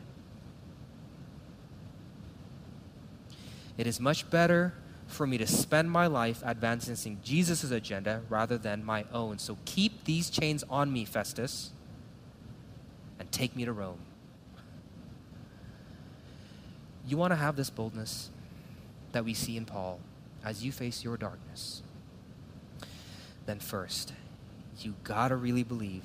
It 3.78 3.88
is 3.88 4.00
much 4.00 4.30
better 4.30 4.74
for 5.08 5.26
me 5.28 5.38
to 5.38 5.48
spend 5.48 5.90
my 5.90 6.08
life 6.08 6.42
advancing 6.46 7.20
Jesus' 7.24 7.72
agenda 7.72 8.22
rather 8.30 8.58
than 8.58 8.84
my 8.84 9.06
own. 9.14 9.38
So 9.38 9.58
keep 9.66 10.04
these 10.04 10.30
chains 10.30 10.64
on 10.70 10.92
me, 10.92 11.06
Festus, 11.06 11.72
and 13.20 13.32
take 13.32 13.56
me 13.56 13.66
to 13.66 13.72
Rome. 13.72 14.00
You 17.06 17.18
want 17.18 17.32
to 17.32 17.36
have 17.36 17.56
this 17.56 17.70
boldness 17.70 18.30
that 19.12 19.26
we 19.26 19.34
see 19.34 19.58
in 19.58 19.66
Paul 19.66 20.00
as 20.44 20.64
you 20.66 20.72
face 20.72 21.04
your 21.04 21.18
darkness. 21.18 21.84
Then, 23.46 23.60
first, 23.60 24.14
you 24.80 24.96
got 25.04 25.30
to 25.30 25.36
really 25.36 25.64
believe 25.64 26.04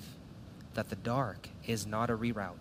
that 0.74 0.90
the 0.90 0.96
dark 0.96 1.48
is 1.66 1.86
not 1.86 2.10
a 2.10 2.16
reroute. 2.16 2.58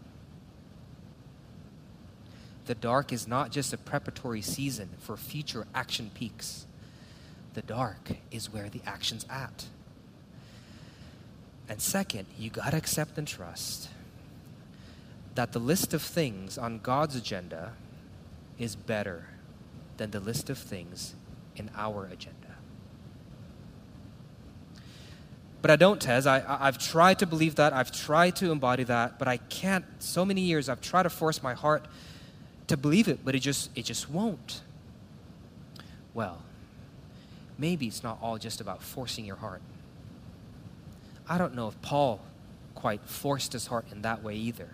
The 2.66 2.76
dark 2.76 3.14
is 3.14 3.28
not 3.28 3.52
just 3.52 3.74
a 3.74 3.78
preparatory 3.78 4.42
season 4.42 4.90
for 5.00 5.16
future 5.16 5.66
action 5.74 6.12
peaks. 6.14 6.66
The 7.54 7.62
dark 7.62 8.12
is 8.30 8.52
where 8.52 8.70
the 8.70 8.82
action's 8.86 9.26
at. 9.30 9.66
And 11.70 11.82
second, 11.82 12.28
you 12.38 12.50
got 12.50 12.72
to 12.72 12.78
accept 12.78 13.18
and 13.18 13.28
trust 13.28 13.90
that 15.36 15.52
the 15.52 15.60
list 15.60 15.94
of 15.94 16.02
things 16.02 16.58
on 16.58 16.80
God's 16.80 17.16
agenda 17.16 17.74
is 18.58 18.76
better 18.76 19.28
than 19.98 20.12
the 20.12 20.20
list 20.20 20.50
of 20.50 20.58
things 20.58 21.14
in 21.56 21.70
our 21.76 22.06
agenda. 22.06 22.47
But 25.62 25.72
I 25.72 25.76
don't, 25.76 26.00
Tez. 26.00 26.28
I, 26.28 26.44
I've 26.48 26.78
tried 26.78 27.20
to 27.20 27.26
believe 27.26 27.56
that. 27.56 27.74
I've 27.74 27.92
tried 27.92 28.36
to 28.38 28.52
embody 28.52 28.84
that, 28.84 29.18
but 29.18 29.28
I 29.28 29.38
can't. 29.38 29.86
So 30.00 30.24
many 30.24 30.42
years 30.42 30.70
I've 30.70 30.82
tried 30.82 31.04
to 31.04 31.10
force 31.10 31.42
my 31.42 31.54
heart 31.54 31.86
to 32.68 32.78
believe 32.78 33.08
it, 33.08 33.20
but 33.26 33.36
it 33.36 33.40
just 33.40 33.70
it 33.76 33.86
just 33.86 34.10
won't. 34.10 34.62
Well, 36.14 36.42
maybe 37.58 37.88
it's 37.88 38.04
not 38.04 38.20
all 38.22 38.38
just 38.38 38.62
about 38.62 38.84
forcing 38.84 39.26
your 39.26 39.38
heart. 39.38 39.62
I 41.28 41.38
don't 41.38 41.56
know 41.56 41.68
if 41.68 41.82
Paul 41.82 42.22
quite 42.76 43.02
forced 43.06 43.54
his 43.54 43.68
heart 43.68 43.86
in 43.92 44.04
that 44.04 44.24
way 44.24 44.36
either. 44.36 44.70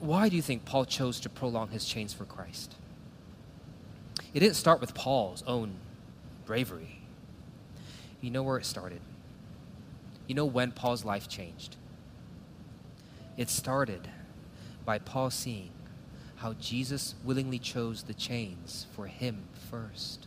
Why 0.00 0.28
do 0.28 0.36
you 0.36 0.42
think 0.42 0.64
Paul 0.64 0.84
chose 0.84 1.20
to 1.20 1.28
prolong 1.28 1.68
his 1.68 1.84
chains 1.84 2.12
for 2.12 2.24
Christ? 2.24 2.74
It 4.34 4.40
didn't 4.40 4.56
start 4.56 4.80
with 4.80 4.94
Paul's 4.94 5.44
own 5.46 5.74
bravery. 6.44 7.01
You 8.22 8.30
know 8.30 8.44
where 8.44 8.56
it 8.56 8.64
started. 8.64 9.00
You 10.28 10.36
know 10.36 10.46
when 10.46 10.70
Paul's 10.70 11.04
life 11.04 11.28
changed. 11.28 11.76
It 13.36 13.50
started 13.50 14.08
by 14.84 14.98
Paul 14.98 15.30
seeing 15.30 15.70
how 16.36 16.54
Jesus 16.54 17.16
willingly 17.24 17.58
chose 17.58 18.04
the 18.04 18.14
chains 18.14 18.86
for 18.94 19.08
him 19.08 19.42
first. 19.70 20.26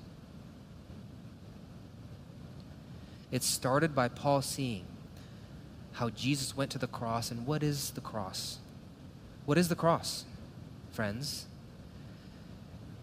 It 3.31 3.43
started 3.43 3.95
by 3.95 4.09
Paul 4.09 4.41
seeing 4.41 4.85
how 5.93 6.09
Jesus 6.09 6.55
went 6.55 6.71
to 6.71 6.77
the 6.77 6.87
cross. 6.87 7.31
And 7.31 7.47
what 7.47 7.63
is 7.63 7.91
the 7.91 8.01
cross? 8.01 8.59
What 9.45 9.57
is 9.57 9.69
the 9.69 9.75
cross, 9.75 10.25
friends? 10.91 11.45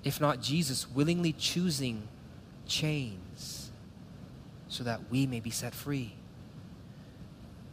If 0.05 0.21
not 0.21 0.43
Jesus 0.43 0.91
willingly 0.91 1.33
choosing 1.33 2.09
chains 2.67 3.22
so 4.73 4.83
that 4.83 5.11
we 5.11 5.27
may 5.27 5.39
be 5.39 5.51
set 5.51 5.75
free. 5.75 6.15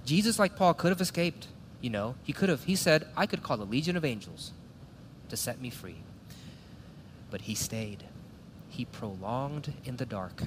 Jesus, 0.05 0.37
like 0.37 0.57
Paul, 0.57 0.73
could 0.73 0.89
have 0.89 0.99
escaped. 0.99 1.47
You 1.79 1.89
know, 1.89 2.15
he 2.25 2.33
could 2.33 2.49
have, 2.49 2.65
he 2.65 2.75
said, 2.75 3.07
I 3.15 3.25
could 3.25 3.41
call 3.41 3.61
a 3.61 3.63
legion 3.63 3.95
of 3.95 4.03
angels 4.03 4.51
to 5.29 5.37
set 5.37 5.61
me 5.61 5.69
free. 5.69 5.99
But 7.31 7.41
he 7.41 7.55
stayed. 7.55 8.03
He 8.67 8.83
prolonged 8.83 9.71
in 9.85 9.95
the 9.95 10.05
dark. 10.05 10.43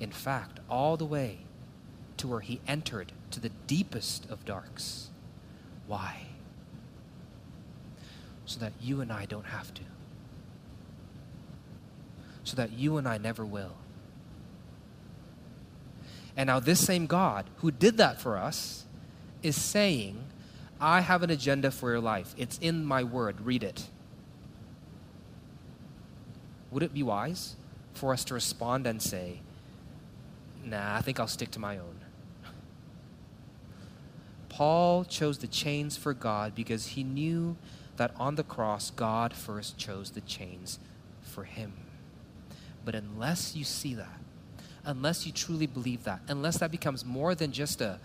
In 0.00 0.10
fact, 0.10 0.58
all 0.68 0.96
the 0.96 1.04
way 1.04 1.38
to 2.16 2.26
where 2.26 2.40
he 2.40 2.60
entered 2.66 3.12
to 3.30 3.38
the 3.38 3.50
deepest 3.68 4.28
of 4.28 4.44
darks. 4.44 5.10
Why? 5.86 6.22
So 8.46 8.58
that 8.58 8.72
you 8.80 9.00
and 9.00 9.12
I 9.12 9.26
don't 9.26 9.46
have 9.46 9.72
to. 9.74 9.82
So 12.42 12.56
that 12.56 12.72
you 12.72 12.96
and 12.96 13.06
I 13.06 13.18
never 13.18 13.44
will. 13.46 13.76
And 16.38 16.46
now, 16.46 16.60
this 16.60 16.78
same 16.78 17.06
God 17.06 17.50
who 17.56 17.72
did 17.72 17.96
that 17.96 18.20
for 18.20 18.38
us 18.38 18.84
is 19.42 19.60
saying, 19.60 20.24
I 20.80 21.00
have 21.00 21.24
an 21.24 21.30
agenda 21.30 21.72
for 21.72 21.90
your 21.90 22.00
life. 22.00 22.32
It's 22.38 22.58
in 22.58 22.84
my 22.84 23.02
word. 23.02 23.40
Read 23.40 23.64
it. 23.64 23.88
Would 26.70 26.84
it 26.84 26.94
be 26.94 27.02
wise 27.02 27.56
for 27.92 28.12
us 28.12 28.22
to 28.26 28.34
respond 28.34 28.86
and 28.86 29.02
say, 29.02 29.40
Nah, 30.64 30.96
I 30.96 31.00
think 31.00 31.18
I'll 31.18 31.26
stick 31.26 31.50
to 31.52 31.58
my 31.58 31.76
own? 31.76 32.04
Paul 34.48 35.04
chose 35.04 35.38
the 35.38 35.48
chains 35.48 35.96
for 35.96 36.14
God 36.14 36.54
because 36.54 36.88
he 36.88 37.02
knew 37.02 37.56
that 37.96 38.12
on 38.16 38.36
the 38.36 38.44
cross, 38.44 38.90
God 38.90 39.34
first 39.34 39.76
chose 39.76 40.12
the 40.12 40.20
chains 40.20 40.78
for 41.20 41.42
him. 41.42 41.72
But 42.84 42.94
unless 42.94 43.56
you 43.56 43.64
see 43.64 43.94
that, 43.94 44.17
unless 44.88 45.26
you 45.26 45.32
truly 45.32 45.66
believe 45.66 46.04
that, 46.04 46.18
unless 46.28 46.58
that 46.58 46.70
becomes 46.70 47.04
more 47.04 47.34
than 47.34 47.52
just 47.52 47.82
a 47.82 48.00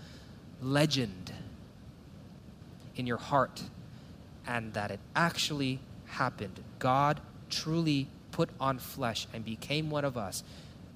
legend 0.62 1.32
in 2.98 3.08
your 3.08 3.17
heart 3.17 3.63
and 4.46 4.74
that 4.74 4.91
it 4.91 5.00
actually 5.15 5.80
happened. 6.06 6.62
God 6.80 7.22
truly 7.50 8.10
put 8.32 8.50
on 8.60 8.80
flesh 8.80 9.28
and 9.34 9.46
became 9.46 9.89
one 9.89 10.04
of 10.04 10.17
us 10.17 10.43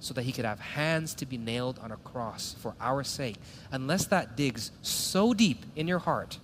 so 0.01 0.13
that 0.13 0.23
he 0.23 0.33
could 0.33 0.43
have 0.43 0.59
hands 0.59 1.13
to 1.15 1.25
be 1.25 1.37
nailed 1.37 1.79
on 1.79 1.93
a 1.93 1.97
cross 1.97 2.53
for 2.59 2.75
our 2.81 3.01
sake, 3.01 3.37
unless 3.71 4.05
that 4.07 4.35
digs 4.35 4.71
so 4.81 5.33
deep 5.33 5.65
in 5.77 5.87
your 5.87 5.99
heart, 5.99 6.37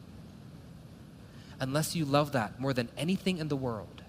unless 1.59 1.97
you 1.97 2.05
love 2.05 2.31
that 2.31 2.61
more 2.61 2.73
than 2.73 2.87
anything 2.97 3.39
in 3.39 3.49
the 3.49 3.57
world, 3.57 4.03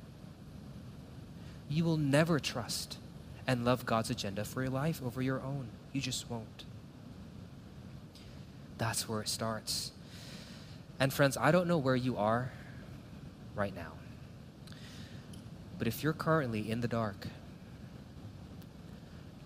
you 1.69 1.85
will 1.85 1.97
never 1.97 2.39
trust 2.39 2.99
and 3.47 3.65
love 3.65 3.87
God's 3.87 4.11
agenda 4.11 4.45
for 4.45 4.63
your 4.63 4.71
life 4.71 5.03
over 5.05 5.21
your 5.21 5.41
own. 5.41 5.69
You 5.93 6.01
just 6.01 6.31
won't. 6.31 6.65
That's 8.79 9.09
where 9.09 9.21
it 9.21 9.29
starts. 9.29 9.93
And 10.99 11.13
friends, 11.13 11.37
I 11.37 11.51
don't 11.51 11.67
know 11.67 11.79
where 11.79 11.97
you 11.97 12.17
are 12.17 12.53
right 13.55 13.75
now. 13.75 13.93
But 15.79 15.89
if 15.89 16.03
you're 16.03 16.13
currently 16.13 16.71
in 16.71 16.81
the 16.81 16.89
dark, 16.89 17.27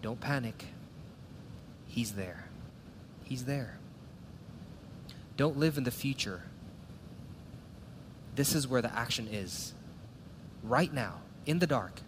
don't 0.03 0.21
panic. 0.21 0.67
He's 1.87 2.13
there. 2.13 2.45
He's 3.25 3.45
there. 3.45 3.79
Don't 5.37 5.57
live 5.57 5.79
in 5.79 5.85
the 5.85 5.91
future. 5.91 6.43
This 8.35 8.55
is 8.55 8.69
where 8.69 8.83
the 8.83 8.95
action 8.95 9.29
is. 9.31 9.75
Right 10.63 10.93
now, 10.93 11.21
in 11.47 11.59
the 11.59 11.67
dark. 11.67 12.01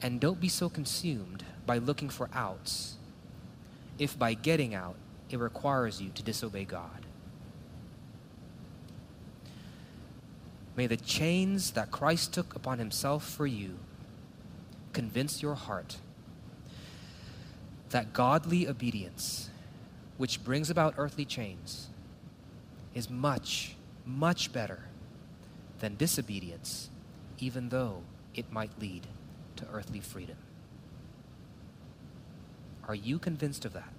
And 0.00 0.20
don't 0.20 0.40
be 0.40 0.48
so 0.48 0.68
consumed 0.68 1.44
by 1.66 1.78
looking 1.78 2.08
for 2.08 2.28
outs 2.32 2.94
if 3.98 4.18
by 4.18 4.34
getting 4.34 4.74
out 4.74 4.96
it 5.28 5.38
requires 5.38 6.00
you 6.00 6.10
to 6.10 6.22
disobey 6.22 6.64
God. 6.64 7.06
May 10.76 10.86
the 10.86 10.96
chains 10.96 11.72
that 11.72 11.90
Christ 11.90 12.32
took 12.32 12.54
upon 12.54 12.78
himself 12.78 13.28
for 13.28 13.46
you 13.46 13.78
convince 14.92 15.42
your 15.42 15.54
heart 15.54 15.96
that 17.90 18.12
godly 18.12 18.68
obedience, 18.68 19.50
which 20.16 20.44
brings 20.44 20.70
about 20.70 20.94
earthly 20.96 21.24
chains, 21.24 21.88
is 22.94 23.10
much, 23.10 23.74
much 24.06 24.52
better 24.52 24.84
than 25.80 25.96
disobedience, 25.96 26.90
even 27.38 27.70
though 27.70 28.02
it 28.34 28.50
might 28.52 28.70
lead 28.80 29.06
to 29.58 29.66
earthly 29.72 30.00
freedom. 30.00 30.36
Are 32.86 32.94
you 32.94 33.18
convinced 33.18 33.64
of 33.64 33.74
that? 33.74 33.92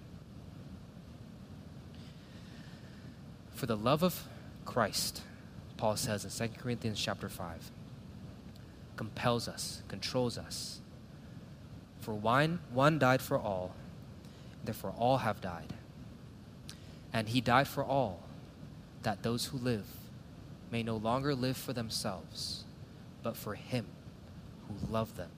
For 3.53 3.65
the 3.65 3.77
love 3.77 4.03
of 4.03 4.23
Christ, 4.65 5.21
Paul 5.77 5.97
says 5.97 6.23
in 6.23 6.49
2 6.49 6.57
Corinthians 6.57 6.99
chapter 6.99 7.29
5, 7.29 7.71
compels 8.95 9.47
us, 9.47 9.83
controls 9.87 10.37
us. 10.37 10.79
For 11.99 12.13
one, 12.13 12.59
one 12.73 12.97
died 12.97 13.21
for 13.21 13.37
all, 13.37 13.75
therefore 14.63 14.93
all 14.97 15.19
have 15.19 15.41
died. 15.41 15.73
And 17.11 17.29
he 17.29 17.41
died 17.41 17.67
for 17.67 17.83
all, 17.83 18.21
that 19.03 19.23
those 19.23 19.47
who 19.47 19.57
live 19.57 19.85
may 20.71 20.83
no 20.83 20.95
longer 20.95 21.35
live 21.35 21.57
for 21.57 21.73
themselves, 21.73 22.63
but 23.23 23.35
for 23.35 23.55
him 23.55 23.85
who 24.67 24.91
loved 24.91 25.17
them 25.17 25.31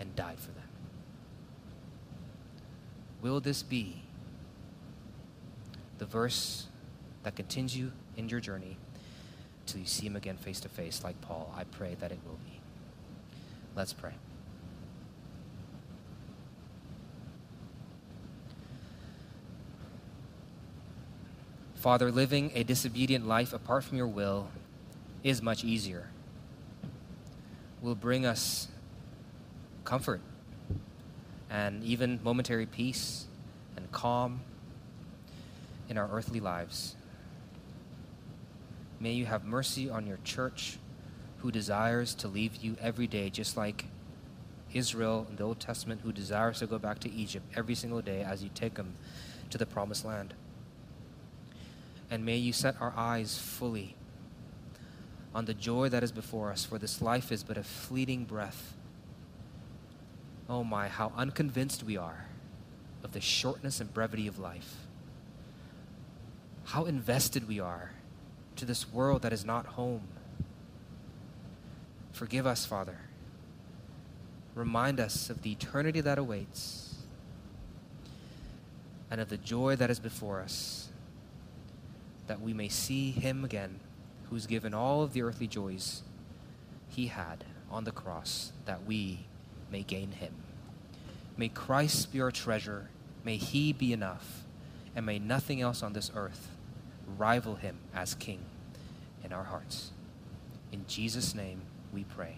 and 0.00 0.14
died 0.16 0.38
for 0.38 0.52
them. 0.52 0.68
Will 3.22 3.40
this 3.40 3.62
be 3.62 4.02
the 5.98 6.06
verse 6.06 6.66
that 7.22 7.34
continues 7.34 7.76
you 7.76 7.92
in 8.16 8.28
your 8.28 8.40
journey 8.40 8.76
till 9.66 9.80
you 9.80 9.86
see 9.86 10.06
him 10.06 10.16
again 10.16 10.36
face 10.36 10.60
to 10.60 10.68
face, 10.68 11.02
like 11.02 11.20
Paul? 11.22 11.52
I 11.56 11.64
pray 11.64 11.96
that 12.00 12.12
it 12.12 12.18
will 12.26 12.38
be. 12.44 12.60
Let's 13.74 13.92
pray. 13.92 14.12
Father, 21.74 22.10
living 22.10 22.50
a 22.54 22.64
disobedient 22.64 23.28
life 23.28 23.52
apart 23.52 23.84
from 23.84 23.96
your 23.96 24.08
will 24.08 24.48
is 25.22 25.40
much 25.40 25.62
easier. 25.62 26.08
Will 27.80 27.94
bring 27.94 28.26
us 28.26 28.68
comfort 29.86 30.20
and 31.48 31.82
even 31.82 32.20
momentary 32.22 32.66
peace 32.66 33.24
and 33.76 33.90
calm 33.92 34.40
in 35.88 35.96
our 35.96 36.10
earthly 36.12 36.40
lives. 36.40 36.96
May 38.98 39.12
you 39.12 39.26
have 39.26 39.44
mercy 39.44 39.88
on 39.88 40.06
your 40.06 40.18
church 40.24 40.78
who 41.38 41.50
desires 41.50 42.14
to 42.16 42.28
leave 42.28 42.56
you 42.56 42.76
every 42.80 43.06
day, 43.06 43.30
just 43.30 43.56
like 43.56 43.86
Israel 44.74 45.26
in 45.30 45.36
the 45.36 45.44
Old 45.44 45.60
Testament, 45.60 46.00
who 46.02 46.12
desires 46.12 46.58
to 46.58 46.66
go 46.66 46.78
back 46.78 46.98
to 47.00 47.12
Egypt 47.12 47.46
every 47.56 47.74
single 47.74 48.00
day 48.00 48.22
as 48.22 48.42
you 48.42 48.50
take 48.54 48.74
them 48.74 48.94
to 49.50 49.58
the 49.58 49.66
promised 49.66 50.04
land. 50.04 50.34
And 52.10 52.24
may 52.24 52.36
you 52.36 52.52
set 52.52 52.74
our 52.80 52.92
eyes 52.96 53.38
fully 53.38 53.94
on 55.34 55.44
the 55.44 55.54
joy 55.54 55.88
that 55.90 56.02
is 56.02 56.10
before 56.10 56.50
us, 56.50 56.64
for 56.64 56.78
this 56.78 57.00
life 57.00 57.30
is 57.30 57.44
but 57.44 57.56
a 57.56 57.62
fleeting 57.62 58.24
breath 58.24 58.74
Oh 60.48 60.62
my, 60.62 60.88
how 60.88 61.12
unconvinced 61.16 61.82
we 61.82 61.96
are 61.96 62.26
of 63.02 63.12
the 63.12 63.20
shortness 63.20 63.80
and 63.80 63.92
brevity 63.92 64.26
of 64.26 64.38
life. 64.38 64.86
How 66.64 66.84
invested 66.84 67.48
we 67.48 67.60
are 67.60 67.92
to 68.56 68.64
this 68.64 68.92
world 68.92 69.22
that 69.22 69.32
is 69.32 69.44
not 69.44 69.66
home. 69.66 70.08
Forgive 72.12 72.46
us, 72.46 72.64
Father. 72.64 72.98
Remind 74.54 75.00
us 75.00 75.30
of 75.30 75.42
the 75.42 75.52
eternity 75.52 76.00
that 76.00 76.18
awaits 76.18 76.94
and 79.10 79.20
of 79.20 79.28
the 79.28 79.36
joy 79.36 79.76
that 79.76 79.90
is 79.90 80.00
before 80.00 80.40
us, 80.40 80.88
that 82.26 82.40
we 82.40 82.52
may 82.52 82.68
see 82.68 83.10
Him 83.10 83.44
again, 83.44 83.80
who's 84.30 84.46
given 84.46 84.74
all 84.74 85.02
of 85.02 85.12
the 85.12 85.22
earthly 85.22 85.46
joys 85.46 86.02
He 86.88 87.08
had 87.08 87.44
on 87.70 87.84
the 87.84 87.92
cross, 87.92 88.52
that 88.64 88.84
we 88.84 89.26
may 89.70 89.82
gain 89.82 90.12
him. 90.12 90.32
May 91.36 91.48
Christ 91.48 92.12
be 92.12 92.20
our 92.20 92.30
treasure. 92.30 92.88
May 93.24 93.36
he 93.36 93.72
be 93.72 93.92
enough. 93.92 94.44
And 94.94 95.04
may 95.04 95.18
nothing 95.18 95.60
else 95.60 95.82
on 95.82 95.92
this 95.92 96.10
earth 96.14 96.48
rival 97.18 97.56
him 97.56 97.78
as 97.94 98.14
king 98.14 98.40
in 99.22 99.32
our 99.32 99.44
hearts. 99.44 99.90
In 100.72 100.84
Jesus' 100.86 101.34
name 101.34 101.62
we 101.92 102.04
pray. 102.04 102.36